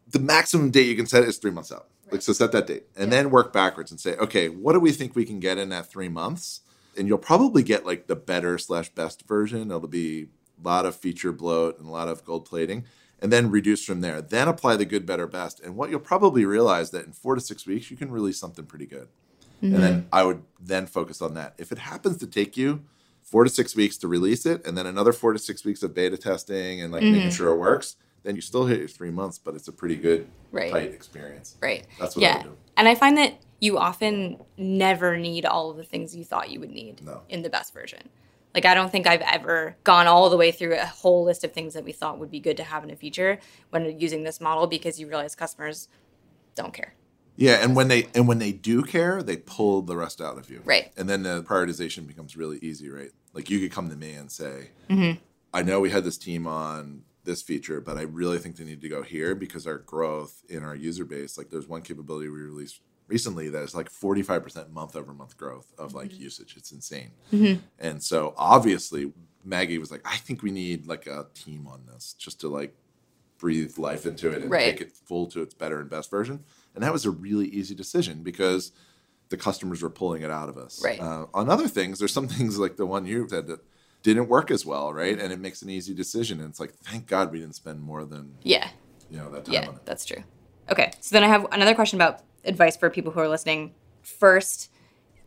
the 0.09 0.19
maximum 0.19 0.69
date 0.69 0.87
you 0.87 0.95
can 0.95 1.07
set 1.07 1.23
is 1.23 1.37
three 1.37 1.51
months 1.51 1.71
out. 1.71 1.87
Like 2.11 2.21
so, 2.21 2.31
set 2.31 2.51
that 2.51 2.67
date, 2.67 2.83
and 2.95 3.11
then 3.11 3.31
work 3.31 3.51
backwards 3.51 3.89
and 3.89 3.99
say, 3.99 4.15
okay, 4.17 4.47
what 4.47 4.73
do 4.73 4.79
we 4.79 4.91
think 4.91 5.15
we 5.15 5.25
can 5.25 5.39
get 5.39 5.57
in 5.57 5.69
that 5.69 5.89
three 5.89 6.09
months? 6.09 6.61
And 6.95 7.07
you'll 7.07 7.17
probably 7.17 7.63
get 7.63 7.87
like 7.87 8.05
the 8.05 8.15
better 8.15 8.59
slash 8.59 8.89
best 8.89 9.27
version. 9.27 9.71
It'll 9.71 9.87
be 9.87 10.27
a 10.63 10.67
lot 10.67 10.85
of 10.85 10.95
feature 10.95 11.31
bloat 11.31 11.79
and 11.79 11.87
a 11.87 11.91
lot 11.91 12.07
of 12.07 12.23
gold 12.23 12.45
plating, 12.45 12.85
and 13.19 13.33
then 13.33 13.49
reduce 13.49 13.83
from 13.83 14.01
there. 14.01 14.21
Then 14.21 14.47
apply 14.47 14.75
the 14.75 14.85
good, 14.85 15.07
better, 15.07 15.25
best, 15.25 15.59
and 15.59 15.75
what 15.75 15.89
you'll 15.89 16.01
probably 16.01 16.45
realize 16.45 16.91
that 16.91 17.07
in 17.07 17.13
four 17.13 17.33
to 17.33 17.41
six 17.41 17.65
weeks 17.65 17.89
you 17.89 17.97
can 17.97 18.11
release 18.11 18.37
something 18.37 18.65
pretty 18.65 18.85
good. 18.85 19.07
And 19.61 19.71
mm-hmm. 19.71 19.81
then 19.81 20.07
I 20.11 20.23
would 20.23 20.43
then 20.59 20.85
focus 20.85 21.19
on 21.19 21.33
that. 21.33 21.55
If 21.57 21.71
it 21.71 21.79
happens 21.79 22.17
to 22.17 22.27
take 22.27 22.55
you 22.57 22.83
four 23.23 23.43
to 23.43 23.49
six 23.49 23.75
weeks 23.75 23.97
to 23.97 24.07
release 24.07 24.45
it, 24.45 24.65
and 24.65 24.77
then 24.77 24.85
another 24.85 25.13
four 25.13 25.33
to 25.33 25.39
six 25.39 25.65
weeks 25.65 25.83
of 25.83 25.93
beta 25.93 26.17
testing 26.17 26.81
and 26.81 26.91
like 26.91 27.03
making 27.03 27.21
mm-hmm. 27.21 27.29
sure 27.29 27.53
it 27.53 27.57
works, 27.57 27.95
then 28.23 28.35
you 28.35 28.41
still 28.41 28.65
hit 28.65 28.79
your 28.79 28.87
three 28.87 29.11
months, 29.11 29.37
but 29.37 29.55
it's 29.55 29.67
a 29.67 29.71
pretty 29.71 29.95
good 29.95 30.27
Right. 30.51 30.71
tight 30.71 30.91
experience. 30.91 31.55
Right. 31.61 31.85
That's 31.99 32.15
what 32.15 32.23
I 32.23 32.27
yeah. 32.27 32.37
would 32.37 32.43
do. 32.43 32.57
And 32.77 32.87
I 32.87 32.95
find 32.95 33.17
that 33.17 33.39
you 33.59 33.77
often 33.77 34.37
never 34.57 35.17
need 35.17 35.45
all 35.45 35.71
of 35.71 35.77
the 35.77 35.83
things 35.83 36.15
you 36.15 36.23
thought 36.23 36.49
you 36.49 36.59
would 36.59 36.71
need 36.71 37.03
No. 37.03 37.21
in 37.29 37.41
the 37.41 37.49
best 37.49 37.73
version. 37.73 38.09
Like 38.53 38.65
I 38.65 38.73
don't 38.73 38.91
think 38.91 39.07
I've 39.07 39.21
ever 39.21 39.75
gone 39.83 40.05
all 40.07 40.29
the 40.29 40.37
way 40.37 40.51
through 40.51 40.75
a 40.75 40.85
whole 40.85 41.23
list 41.23 41.43
of 41.43 41.53
things 41.53 41.73
that 41.73 41.83
we 41.83 41.91
thought 41.91 42.19
would 42.19 42.29
be 42.29 42.39
good 42.39 42.57
to 42.57 42.63
have 42.63 42.83
in 42.83 42.91
a 42.91 42.95
feature 42.95 43.39
when 43.71 43.99
using 43.99 44.23
this 44.23 44.39
model 44.39 44.67
because 44.67 44.99
you 44.99 45.07
realize 45.07 45.33
customers 45.33 45.87
don't 46.55 46.73
care. 46.73 46.93
Yeah, 47.35 47.63
and 47.63 47.75
when 47.75 47.87
they 47.87 48.07
and 48.13 48.27
when 48.27 48.39
they 48.39 48.51
do 48.51 48.83
care, 48.83 49.23
they 49.23 49.37
pull 49.37 49.81
the 49.81 49.97
rest 49.97 50.21
out 50.21 50.37
of 50.37 50.49
you. 50.49 50.61
Right. 50.65 50.91
And 50.97 51.09
then 51.09 51.23
the 51.23 51.41
prioritization 51.43 52.07
becomes 52.07 52.37
really 52.37 52.59
easy, 52.61 52.89
right? 52.89 53.11
Like 53.33 53.49
you 53.49 53.59
could 53.59 53.71
come 53.71 53.89
to 53.89 53.95
me 53.95 54.13
and 54.13 54.31
say, 54.31 54.69
Mm-hmm. 54.89 55.19
I 55.53 55.61
know 55.63 55.79
we 55.79 55.89
had 55.91 56.03
this 56.03 56.17
team 56.17 56.47
on 56.47 57.03
this 57.25 57.41
feature, 57.41 57.79
but 57.79 57.97
I 57.97 58.01
really 58.03 58.37
think 58.39 58.55
they 58.57 58.63
need 58.65 58.81
to 58.81 58.89
go 58.89 59.01
here 59.03 59.33
because 59.35 59.65
our 59.67 59.77
growth 59.77 60.43
in 60.49 60.63
our 60.63 60.75
user 60.75 61.05
base, 61.05 61.37
like 61.37 61.49
there's 61.49 61.67
one 61.67 61.81
capability 61.81 62.27
we 62.27 62.39
released 62.39 62.81
recently 63.07 63.49
that 63.49 63.61
is 63.63 63.75
like 63.75 63.91
45% 63.91 64.71
month 64.71 64.95
over 64.95 65.13
month 65.13 65.37
growth 65.37 65.71
of 65.77 65.93
like 65.93 66.17
usage. 66.19 66.55
It's 66.57 66.71
insane. 66.71 67.11
And 67.79 68.01
so 68.03 68.33
obviously 68.37 69.13
Maggie 69.45 69.77
was 69.77 69.91
like, 69.91 70.01
I 70.05 70.17
think 70.17 70.41
we 70.41 70.51
need 70.51 70.87
like 70.87 71.05
a 71.07 71.27
team 71.33 71.67
on 71.67 71.81
this 71.85 72.13
just 72.17 72.41
to 72.41 72.47
like 72.47 72.73
breathe 73.37 73.77
life 73.77 74.05
into 74.05 74.31
it 74.31 74.41
and 74.41 74.49
Right. 74.51 74.71
take 74.71 74.81
it 74.81 74.91
full 74.91 75.27
to 75.27 75.41
its 75.41 75.53
better 75.53 75.79
and 75.79 75.89
best 75.89 76.09
version. 76.09 76.43
And 76.75 76.83
that 76.83 76.91
was 76.93 77.05
a 77.05 77.11
really 77.11 77.47
easy 77.47 77.75
decision 77.75 78.23
because 78.23 78.71
the 79.29 79.37
customers 79.37 79.81
were 79.81 79.89
pulling 79.89 80.21
it 80.21 80.29
out 80.31 80.49
of 80.49 80.57
us. 80.57 80.81
Right. 80.83 80.99
Uh, 80.99 81.25
on 81.33 81.49
other 81.49 81.67
things, 81.67 81.99
there's 81.99 82.13
some 82.13 82.27
things 82.37 82.57
like 82.59 82.75
the 82.77 82.85
one 82.85 83.05
you 83.05 83.27
said 83.29 83.47
that 83.47 83.59
didn't 84.01 84.27
work 84.27 84.51
as 84.51 84.65
well, 84.65 84.93
right? 84.93 85.17
And 85.19 85.31
it 85.31 85.39
makes 85.39 85.61
an 85.61 85.69
easy 85.69 85.93
decision. 85.93 86.39
And 86.41 86.49
it's 86.49 86.59
like, 86.59 86.73
thank 86.75 87.07
God 87.07 87.31
we 87.31 87.39
didn't 87.39 87.55
spend 87.55 87.81
more 87.81 88.03
than 88.05 88.35
Yeah. 88.43 88.69
you 89.09 89.17
know 89.17 89.29
that 89.31 89.45
time 89.45 89.53
Yeah, 89.53 89.67
on 89.69 89.75
it. 89.75 89.85
that's 89.85 90.05
true. 90.05 90.23
Okay, 90.69 90.91
so 90.99 91.13
then 91.15 91.23
I 91.23 91.27
have 91.27 91.45
another 91.51 91.75
question 91.75 91.97
about 91.97 92.21
advice 92.45 92.75
for 92.77 92.89
people 92.89 93.11
who 93.11 93.19
are 93.19 93.27
listening. 93.29 93.73
First, 94.01 94.71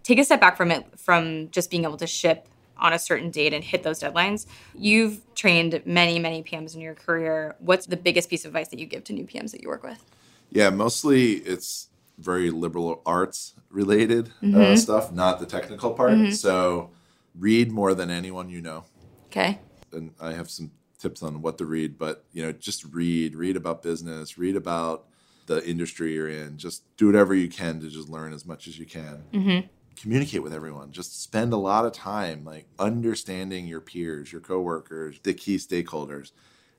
take 0.03 0.19
a 0.19 0.25
step 0.25 0.41
back 0.41 0.57
from 0.57 0.71
it, 0.71 0.85
from 0.99 1.51
just 1.51 1.71
being 1.71 1.85
able 1.85 1.97
to 1.99 2.07
ship 2.07 2.49
on 2.79 2.93
a 2.93 2.99
certain 2.99 3.31
date 3.31 3.53
and 3.55 3.65
hit 3.65 3.83
those 3.83 4.01
deadlines. 4.01 4.47
You've 4.75 5.21
trained 5.35 5.81
many, 5.87 6.19
many 6.19 6.43
PMs 6.43 6.75
in 6.75 6.81
your 6.81 6.95
career. 6.95 7.55
What's 7.59 7.87
the 7.87 7.97
biggest 7.97 8.29
piece 8.29 8.45
of 8.45 8.51
advice 8.51 8.69
that 8.69 8.79
you 8.79 8.87
give 8.87 9.05
to 9.05 9.13
new 9.15 9.25
PMs 9.27 9.53
that 9.53 9.63
you 9.63 9.69
work 9.69 9.83
with? 9.83 10.03
Yeah, 10.51 10.71
mostly 10.71 11.35
it's 11.35 11.89
very 12.19 12.51
liberal 12.51 13.03
arts 13.05 13.55
related 13.71 14.31
Mm-hmm. 14.43 14.61
uh, 14.61 14.77
stuff, 14.77 15.13
not 15.13 15.39
the 15.41 15.47
technical 15.47 15.93
part. 15.93 16.33
So 16.33 16.91
read 17.39 17.71
more 17.71 17.95
than 17.95 18.11
anyone 18.11 18.49
you 18.49 18.61
know. 18.61 18.85
Okay. 19.27 19.59
and 19.93 20.13
I 20.21 20.33
have 20.33 20.49
some 20.51 20.71
tips 20.99 21.23
on 21.23 21.43
what 21.43 21.59
to 21.59 21.67
read, 21.67 21.99
but 21.99 22.25
you 22.33 22.43
know, 22.43 22.53
just 22.53 22.85
read, 22.87 23.35
read 23.35 23.57
about 23.57 23.83
business, 23.83 24.39
read 24.39 24.57
about 24.57 25.05
the 25.47 25.63
industry 25.69 26.15
you're 26.15 26.29
in. 26.29 26.57
Just 26.57 26.83
do 26.97 27.07
whatever 27.07 27.35
you 27.35 27.49
can 27.49 27.81
to 27.81 27.89
just 27.89 28.09
learn 28.09 28.33
as 28.33 28.47
much 28.47 28.67
as 28.67 28.79
you 28.79 28.87
can. 28.87 29.25
Communicate 30.01 30.43
with 30.43 30.53
everyone. 30.55 30.91
Just 30.93 31.23
spend 31.23 31.53
a 31.53 31.57
lot 31.57 31.85
of 31.87 31.93
time 31.93 32.45
like 32.45 32.67
understanding 32.79 33.67
your 33.67 33.81
peers, 33.81 34.31
your 34.33 34.41
coworkers, 34.41 35.19
the 35.23 35.33
key 35.35 35.57
stakeholders. 35.57 36.33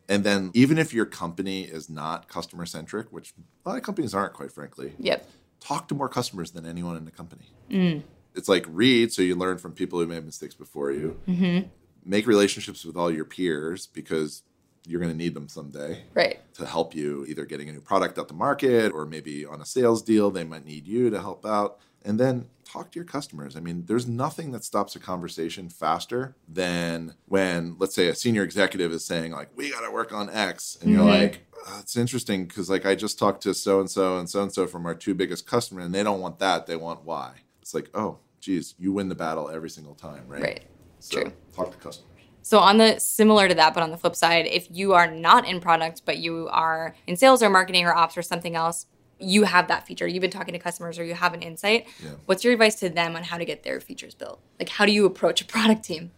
And 0.10 0.24
then 0.24 0.52
even 0.54 0.78
if 0.78 0.94
your 0.94 1.06
company 1.06 1.64
is 1.64 1.90
not 1.90 2.28
customer 2.30 2.66
centric, 2.66 3.12
which 3.12 3.34
a 3.66 3.70
lot 3.70 3.78
of 3.78 3.84
companies 3.84 4.14
aren't, 4.14 4.34
quite 4.34 4.52
frankly, 4.52 4.94
Yep. 5.00 5.28
talk 5.60 5.88
to 5.90 5.96
more 5.96 6.08
customers 6.10 6.52
than 6.52 6.66
anyone 6.66 6.96
in 6.96 7.06
the 7.06 7.12
company. 7.12 7.52
Mm. 7.70 8.04
It's 8.36 8.48
like 8.48 8.66
read 8.70 9.12
so 9.12 9.22
you 9.22 9.36
learn 9.36 9.58
from 9.58 9.74
people 9.74 10.00
who 10.00 10.06
made 10.08 10.24
mistakes 10.26 10.56
before 10.56 10.92
you. 10.92 11.20
Mm-hmm. 11.28 11.68
Make 12.06 12.26
relationships 12.28 12.86
with 12.86 12.96
all 12.96 13.12
your 13.12 13.26
peers 13.26 13.88
because 13.88 14.44
you're 14.86 15.02
going 15.02 15.12
to 15.12 15.18
need 15.18 15.34
them 15.34 15.50
someday 15.50 16.04
Right. 16.14 16.40
to 16.54 16.66
help 16.66 16.96
you 16.96 17.26
either 17.28 17.44
getting 17.44 17.68
a 17.68 17.74
new 17.74 17.82
product 17.82 18.18
out 18.18 18.30
the 18.30 18.34
market 18.34 18.94
or 18.94 19.06
maybe 19.06 19.46
on 19.46 19.60
a 19.60 19.66
sales 19.66 20.02
deal 20.02 20.32
they 20.32 20.46
might 20.46 20.66
need 20.66 20.88
you 20.88 21.10
to 21.10 21.20
help 21.20 21.46
out 21.46 21.80
and 22.08 22.18
then 22.20 22.46
talk 22.64 22.92
to 22.92 22.96
your 23.00 23.06
customers. 23.06 23.56
I 23.56 23.60
mean 23.60 23.84
there's 23.86 24.08
nothing 24.08 24.52
that 24.54 24.64
stops 24.64 24.96
a 24.96 25.00
conversation 25.00 25.70
faster 25.70 26.36
than 26.48 27.14
when 27.28 27.76
let's 27.78 27.94
say 27.94 28.08
a 28.08 28.16
senior 28.16 28.44
executive 28.44 28.92
is 28.92 29.06
saying 29.06 29.34
like 29.34 29.50
we 29.56 29.72
got 29.72 29.82
to 29.82 29.92
work 29.92 30.14
on 30.14 30.30
x 30.30 30.78
and 30.82 30.92
you're 30.92 31.04
like 31.04 31.46
"Uh, 31.68 31.78
it's 31.80 31.98
interesting 31.98 32.46
because 32.46 32.70
like 32.70 32.86
i 32.86 32.96
just 32.96 33.20
talked 33.20 33.44
to 33.44 33.54
so 33.54 33.80
and 33.80 33.90
so 33.90 34.18
and 34.18 34.30
so 34.30 34.42
and 34.42 34.54
so 34.54 34.66
from 34.66 34.86
our 34.86 34.96
two 34.96 35.14
biggest 35.14 35.46
customers 35.46 35.86
and 35.86 35.94
they 35.94 36.04
don't 36.04 36.22
want 36.22 36.40
that 36.40 36.66
they 36.66 36.76
want 36.76 37.04
y. 37.04 37.32
It's 37.62 37.74
like 37.74 37.90
oh 37.94 38.20
geez 38.40 38.76
you 38.80 38.92
win 38.92 39.10
the 39.10 39.16
battle 39.16 39.50
every 39.50 39.70
single 39.70 39.96
time 39.96 40.24
right? 40.28 40.42
Right. 40.42 40.64
so 41.00 41.22
True. 41.22 41.34
talk 41.54 41.72
to 41.72 41.78
customers. 41.78 42.14
So 42.42 42.60
on 42.60 42.78
the 42.78 42.98
similar 42.98 43.50
to 43.50 43.56
that, 43.56 43.74
but 43.74 43.84
on 43.84 43.92
the 43.92 43.98
flip 43.98 44.16
side, 44.16 44.46
if 44.48 44.70
you 44.72 44.94
are 44.94 45.12
not 45.12 45.46
in 45.46 45.60
product, 45.60 46.04
but 46.06 46.20
you 46.20 46.48
are 46.50 46.96
in 47.06 47.18
sales 47.18 47.44
or 47.44 47.50
marketing 47.50 47.86
or 47.86 47.94
ops 47.94 48.16
or 48.16 48.22
something 48.22 48.56
else, 48.56 48.86
you 49.20 49.44
have 49.44 49.68
that 49.68 49.86
feature. 49.88 50.08
You've 50.08 50.22
been 50.22 50.32
talking 50.32 50.54
to 50.54 50.60
customers 50.60 51.00
or 51.00 51.04
you 51.04 51.14
have 51.14 51.34
an 51.34 51.42
insight. 51.42 51.88
Yeah. 52.04 52.12
What's 52.26 52.44
your 52.44 52.54
advice 52.54 52.76
to 52.82 52.90
them 52.90 53.16
on 53.16 53.24
how 53.24 53.38
to 53.38 53.46
get 53.46 53.64
their 53.64 53.80
features 53.80 54.14
built? 54.14 54.40
Like 54.60 54.70
how 54.70 54.86
do 54.86 54.92
you 54.92 55.06
approach 55.06 55.42
a 55.42 55.46
product 55.46 55.84
team? 55.84 56.12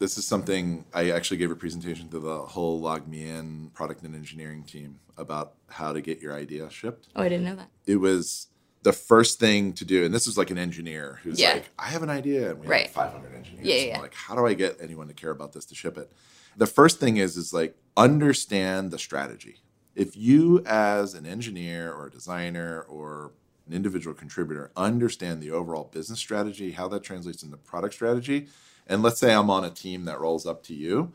this 0.00 0.18
is 0.18 0.26
something 0.26 0.84
I 0.92 1.10
actually 1.12 1.36
gave 1.36 1.52
a 1.52 1.56
presentation 1.56 2.08
to 2.10 2.18
the 2.18 2.38
whole 2.40 2.82
LogMeIn 2.82 3.72
product 3.74 4.02
and 4.02 4.14
engineering 4.14 4.64
team 4.64 4.98
about 5.16 5.54
how 5.68 5.92
to 5.92 6.00
get 6.00 6.20
your 6.20 6.34
idea 6.34 6.68
shipped. 6.68 7.06
Oh, 7.14 7.22
I 7.22 7.28
didn't 7.28 7.44
know 7.46 7.54
that. 7.54 7.68
It 7.86 7.96
was 7.96 8.48
the 8.82 8.92
first 8.92 9.38
thing 9.38 9.72
to 9.74 9.84
do, 9.84 10.04
and 10.04 10.12
this 10.12 10.26
is 10.26 10.36
like 10.36 10.50
an 10.50 10.58
engineer 10.58 11.20
who's 11.22 11.40
Yeah. 11.40 11.54
like, 11.54 11.70
I 11.78 11.86
have 11.86 12.02
an 12.02 12.10
idea, 12.10 12.50
and 12.50 12.58
we 12.60 12.66
Right. 12.66 12.82
have 12.86 12.90
500 12.90 13.34
engineers. 13.34 13.66
Yeah, 13.66 13.76
yeah. 13.76 14.00
Like, 14.00 14.14
how 14.14 14.34
do 14.34 14.44
I 14.44 14.54
get 14.54 14.76
anyone 14.80 15.06
to 15.06 15.14
care 15.14 15.30
about 15.30 15.52
this 15.52 15.64
to 15.66 15.76
ship 15.76 15.96
it? 15.96 16.12
The 16.56 16.66
first 16.66 16.98
thing 16.98 17.16
is 17.16 17.36
is 17.36 17.52
like 17.54 17.76
understand 17.96 18.90
the 18.90 18.98
strategy. 18.98 19.62
If 19.94 20.16
you, 20.16 20.62
as 20.66 21.14
an 21.14 21.26
engineer 21.26 21.92
or 21.92 22.06
a 22.06 22.10
designer 22.10 22.82
or 22.82 23.32
an 23.66 23.72
individual 23.72 24.14
contributor, 24.14 24.70
understand 24.76 25.40
the 25.40 25.50
overall 25.50 25.90
business 25.92 26.18
strategy, 26.18 26.72
how 26.72 26.88
that 26.88 27.02
translates 27.02 27.42
into 27.42 27.56
product 27.56 27.94
strategy, 27.94 28.48
and 28.86 29.02
let's 29.02 29.20
say 29.20 29.32
I'm 29.32 29.50
on 29.50 29.64
a 29.64 29.70
team 29.70 30.04
that 30.04 30.20
rolls 30.20 30.46
up 30.46 30.62
to 30.64 30.74
you, 30.74 31.12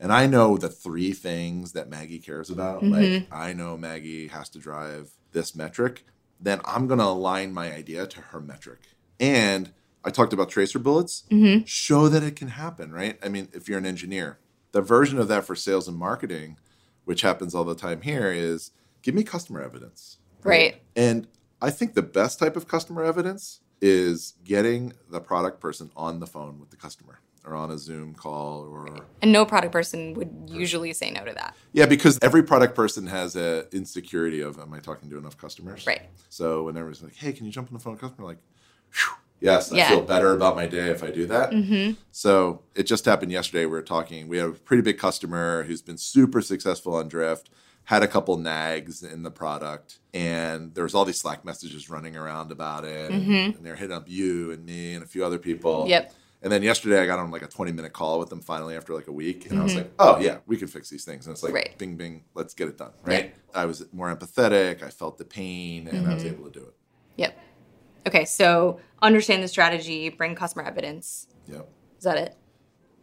and 0.00 0.12
I 0.12 0.26
know 0.26 0.56
the 0.56 0.68
three 0.68 1.12
things 1.12 1.72
that 1.72 1.88
Maggie 1.88 2.18
cares 2.18 2.50
about. 2.50 2.82
Mm-hmm. 2.82 2.92
Like, 2.92 3.28
I 3.30 3.52
know 3.52 3.76
Maggie 3.76 4.26
has 4.28 4.48
to 4.50 4.58
drive 4.58 5.12
this 5.30 5.54
metric. 5.54 6.04
Then 6.40 6.60
I'm 6.64 6.88
going 6.88 6.98
to 6.98 7.04
align 7.04 7.54
my 7.54 7.72
idea 7.72 8.08
to 8.08 8.20
her 8.20 8.40
metric. 8.40 8.80
And 9.20 9.72
I 10.04 10.10
talked 10.10 10.32
about 10.32 10.48
tracer 10.48 10.80
bullets. 10.80 11.22
Mm-hmm. 11.30 11.66
Show 11.66 12.08
that 12.08 12.24
it 12.24 12.34
can 12.34 12.48
happen, 12.48 12.90
right? 12.90 13.16
I 13.22 13.28
mean, 13.28 13.46
if 13.52 13.68
you're 13.68 13.78
an 13.78 13.86
engineer, 13.86 14.40
the 14.72 14.80
version 14.82 15.20
of 15.20 15.28
that 15.28 15.44
for 15.44 15.54
sales 15.54 15.86
and 15.86 15.96
marketing, 15.96 16.56
which 17.04 17.22
happens 17.22 17.54
all 17.54 17.64
the 17.64 17.74
time 17.74 18.00
here, 18.02 18.30
is 18.32 18.70
give 19.02 19.14
me 19.14 19.22
customer 19.22 19.62
evidence. 19.62 20.18
Right. 20.42 20.82
And 20.96 21.26
I 21.60 21.70
think 21.70 21.94
the 21.94 22.02
best 22.02 22.38
type 22.38 22.56
of 22.56 22.66
customer 22.68 23.04
evidence 23.04 23.60
is 23.80 24.34
getting 24.44 24.92
the 25.10 25.20
product 25.20 25.60
person 25.60 25.90
on 25.96 26.20
the 26.20 26.26
phone 26.26 26.58
with 26.60 26.70
the 26.70 26.76
customer 26.76 27.18
or 27.44 27.54
on 27.56 27.72
a 27.72 27.78
Zoom 27.78 28.14
call 28.14 28.62
or 28.64 28.86
And 29.20 29.32
no 29.32 29.44
product 29.44 29.72
person 29.72 30.14
would 30.14 30.30
usually 30.48 30.92
say 30.92 31.10
no 31.10 31.24
to 31.24 31.32
that. 31.32 31.56
yeah, 31.72 31.86
because 31.86 32.16
every 32.22 32.42
product 32.44 32.76
person 32.76 33.06
has 33.08 33.34
a 33.34 33.66
insecurity 33.74 34.40
of 34.40 34.58
am 34.60 34.72
I 34.72 34.78
talking 34.78 35.10
to 35.10 35.18
enough 35.18 35.36
customers? 35.36 35.84
Right. 35.86 36.02
So 36.28 36.64
when 36.64 36.76
everyone's 36.76 37.02
like, 37.02 37.16
hey, 37.16 37.32
can 37.32 37.44
you 37.46 37.50
jump 37.52 37.68
on 37.68 37.74
the 37.74 37.80
phone 37.80 37.94
with 37.94 38.02
a 38.04 38.06
customer? 38.08 38.28
Like, 38.28 38.38
"Phew, 38.90 39.14
yes, 39.42 39.70
Yeah. 39.72 39.86
I 39.86 39.88
feel 39.88 40.02
better 40.02 40.32
about 40.32 40.56
my 40.56 40.66
day 40.66 40.88
if 40.90 41.02
I 41.02 41.10
do 41.10 41.26
that. 41.26 41.50
Mm-hmm. 41.50 41.92
So 42.10 42.62
it 42.74 42.84
just 42.84 43.04
happened 43.04 43.32
yesterday. 43.32 43.66
We 43.66 43.72
were 43.72 43.82
talking. 43.82 44.28
We 44.28 44.38
have 44.38 44.50
a 44.50 44.52
pretty 44.52 44.82
big 44.82 44.98
customer 44.98 45.64
who's 45.64 45.82
been 45.82 45.98
super 45.98 46.40
successful 46.40 46.94
on 46.94 47.08
Drift, 47.08 47.50
had 47.84 48.02
a 48.02 48.08
couple 48.08 48.36
nags 48.36 49.02
in 49.02 49.22
the 49.24 49.30
product, 49.30 49.98
and 50.14 50.72
there 50.74 50.84
was 50.84 50.94
all 50.94 51.04
these 51.04 51.18
Slack 51.20 51.44
messages 51.44 51.90
running 51.90 52.16
around 52.16 52.52
about 52.52 52.84
it. 52.84 53.10
And 53.10 53.54
they're 53.64 53.74
hitting 53.76 53.96
up 53.96 54.04
you 54.08 54.52
and 54.52 54.64
me 54.64 54.94
and 54.94 55.02
a 55.02 55.06
few 55.06 55.24
other 55.24 55.38
people. 55.38 55.80
Mm-hmm. 55.80 55.90
Yep. 55.90 56.14
And 56.44 56.50
then 56.50 56.64
yesterday 56.64 57.00
I 57.00 57.06
got 57.06 57.20
on 57.20 57.30
like 57.30 57.42
a 57.42 57.46
20 57.46 57.70
minute 57.70 57.92
call 57.92 58.18
with 58.18 58.28
them 58.28 58.40
finally 58.40 58.74
after 58.76 58.94
like 58.94 59.06
a 59.06 59.12
week. 59.12 59.48
And 59.48 59.60
I 59.60 59.62
was 59.62 59.74
Mhm. 59.74 59.76
like, 59.76 59.92
oh, 60.00 60.18
yeah, 60.18 60.38
we 60.46 60.56
can 60.56 60.66
fix 60.66 60.90
these 60.90 61.04
things. 61.04 61.26
And 61.26 61.32
it's 61.34 61.42
like, 61.44 61.52
Right. 61.54 61.78
bing, 61.78 61.94
bing, 61.94 62.24
let's 62.34 62.52
get 62.52 62.66
it 62.66 62.76
done. 62.76 62.90
Right. 63.04 63.32
I 63.54 63.64
was 63.66 63.84
more 63.92 64.12
empathetic. 64.12 64.82
I 64.82 64.90
felt 64.90 65.18
the 65.18 65.24
pain 65.24 65.86
and 65.86 66.04
I 66.08 66.14
was 66.14 66.24
Mhm. 66.24 66.32
able 66.32 66.44
to 66.50 66.58
do 66.58 66.66
it. 66.66 66.74
Yep. 67.16 67.38
Okay, 68.06 68.24
so 68.24 68.80
understand 69.00 69.42
the 69.42 69.48
strategy, 69.48 70.08
bring 70.08 70.34
customer 70.34 70.64
evidence. 70.64 71.28
Yep. 71.46 71.68
Is 71.98 72.04
that 72.04 72.18
it? 72.18 72.36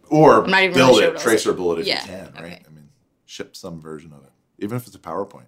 Or 0.10 0.44
I'm 0.44 0.50
not 0.50 0.64
even 0.64 0.76
build 0.76 0.90
really 0.98 1.04
sure 1.04 1.16
it, 1.16 1.20
tracer 1.20 1.54
bullet 1.54 1.80
if 1.80 1.88
Yeah, 1.88 2.02
you 2.02 2.08
can, 2.08 2.34
right? 2.34 2.44
okay. 2.44 2.62
I 2.68 2.70
mean, 2.72 2.90
ship 3.26 3.56
some 3.56 3.80
version 3.80 4.12
of 4.12 4.24
it, 4.24 4.32
even 4.60 4.76
if 4.76 4.88
it's 4.88 4.96
a 4.96 5.00
PowerPoint. 5.00 5.46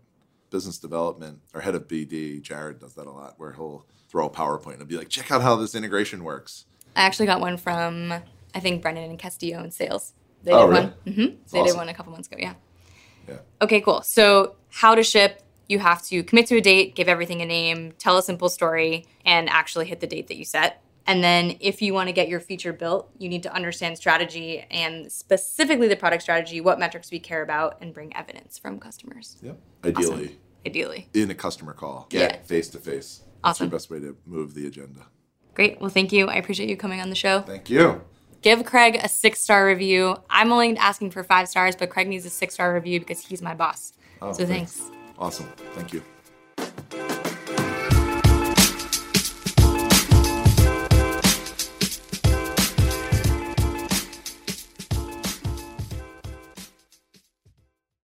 Business 0.51 0.77
development, 0.77 1.39
our 1.53 1.61
head 1.61 1.75
of 1.75 1.87
BD, 1.87 2.41
Jared, 2.41 2.79
does 2.79 2.93
that 2.95 3.07
a 3.07 3.11
lot, 3.11 3.35
where 3.37 3.53
he'll 3.53 3.85
throw 4.09 4.25
a 4.27 4.29
PowerPoint 4.29 4.79
and 4.79 4.87
be 4.87 4.97
like, 4.97 5.07
check 5.09 5.31
out 5.31 5.41
how 5.41 5.55
this 5.55 5.75
integration 5.75 6.23
works. 6.25 6.65
I 6.95 7.03
actually 7.03 7.25
got 7.27 7.39
one 7.39 7.55
from 7.57 8.13
I 8.53 8.59
think 8.59 8.81
Brendan 8.81 9.09
and 9.09 9.17
Castillo 9.17 9.63
in 9.63 9.71
sales. 9.71 10.13
They 10.43 10.51
Oh, 10.51 10.65
did 10.65 10.69
really? 10.69 10.81
one. 11.05 11.13
hmm 11.13 11.35
They 11.53 11.63
did 11.63 11.75
one 11.75 11.87
a 11.87 11.93
couple 11.93 12.11
months 12.11 12.27
ago. 12.27 12.37
Yeah. 12.39 12.53
Yeah. 13.29 13.37
Okay, 13.61 13.79
cool. 13.79 14.01
So 14.01 14.55
how 14.69 14.93
to 14.95 15.03
ship? 15.03 15.41
You 15.71 15.79
have 15.79 16.01
to 16.07 16.21
commit 16.21 16.47
to 16.47 16.57
a 16.57 16.61
date, 16.61 16.95
give 16.95 17.07
everything 17.07 17.41
a 17.41 17.45
name, 17.45 17.93
tell 17.97 18.17
a 18.17 18.21
simple 18.21 18.49
story, 18.49 19.05
and 19.23 19.47
actually 19.49 19.85
hit 19.85 20.01
the 20.01 20.05
date 20.07 20.27
that 20.27 20.35
you 20.35 20.43
set. 20.43 20.83
And 21.07 21.23
then 21.23 21.55
if 21.61 21.81
you 21.81 21.93
want 21.93 22.09
to 22.09 22.13
get 22.13 22.27
your 22.27 22.41
feature 22.41 22.73
built, 22.73 23.09
you 23.17 23.29
need 23.29 23.41
to 23.43 23.53
understand 23.55 23.97
strategy 23.97 24.65
and 24.69 25.09
specifically 25.09 25.87
the 25.87 25.95
product 25.95 26.23
strategy, 26.23 26.59
what 26.59 26.77
metrics 26.77 27.09
we 27.09 27.19
care 27.19 27.41
about, 27.41 27.77
and 27.79 27.93
bring 27.93 28.13
evidence 28.17 28.57
from 28.59 28.79
customers. 28.79 29.37
Yep. 29.41 29.59
Ideally, 29.85 30.37
Ideally. 30.67 31.07
in 31.13 31.31
a 31.31 31.35
customer 31.35 31.71
call, 31.73 32.07
Yeah. 32.11 32.27
get 32.27 32.45
face 32.45 32.67
to 32.71 32.77
face. 32.77 33.19
That's 33.19 33.29
Awesome. 33.61 33.69
the 33.69 33.75
best 33.77 33.89
way 33.89 34.01
to 34.01 34.17
move 34.25 34.53
the 34.53 34.67
agenda. 34.67 35.05
Great. 35.53 35.79
Well, 35.79 35.89
thank 35.89 36.11
you. 36.11 36.27
I 36.27 36.35
appreciate 36.35 36.67
you 36.69 36.75
coming 36.75 36.99
on 36.99 37.09
the 37.09 37.15
show. 37.15 37.39
Thank 37.43 37.69
you. 37.69 38.01
Give 38.41 38.65
Craig 38.65 38.99
a 39.01 39.07
six 39.07 39.41
star 39.41 39.65
review. 39.65 40.17
I'm 40.29 40.51
only 40.51 40.75
asking 40.75 41.11
for 41.11 41.23
five 41.23 41.47
stars, 41.47 41.77
but 41.77 41.89
Craig 41.89 42.09
needs 42.09 42.25
a 42.25 42.29
six 42.29 42.55
star 42.55 42.73
review 42.73 42.99
because 42.99 43.21
he's 43.25 43.41
my 43.41 43.55
boss. 43.55 43.93
Oh, 44.21 44.33
so 44.33 44.45
thanks. 44.45 44.81
Awesome. 45.21 45.45
Thank 45.75 45.93
you. 45.93 46.01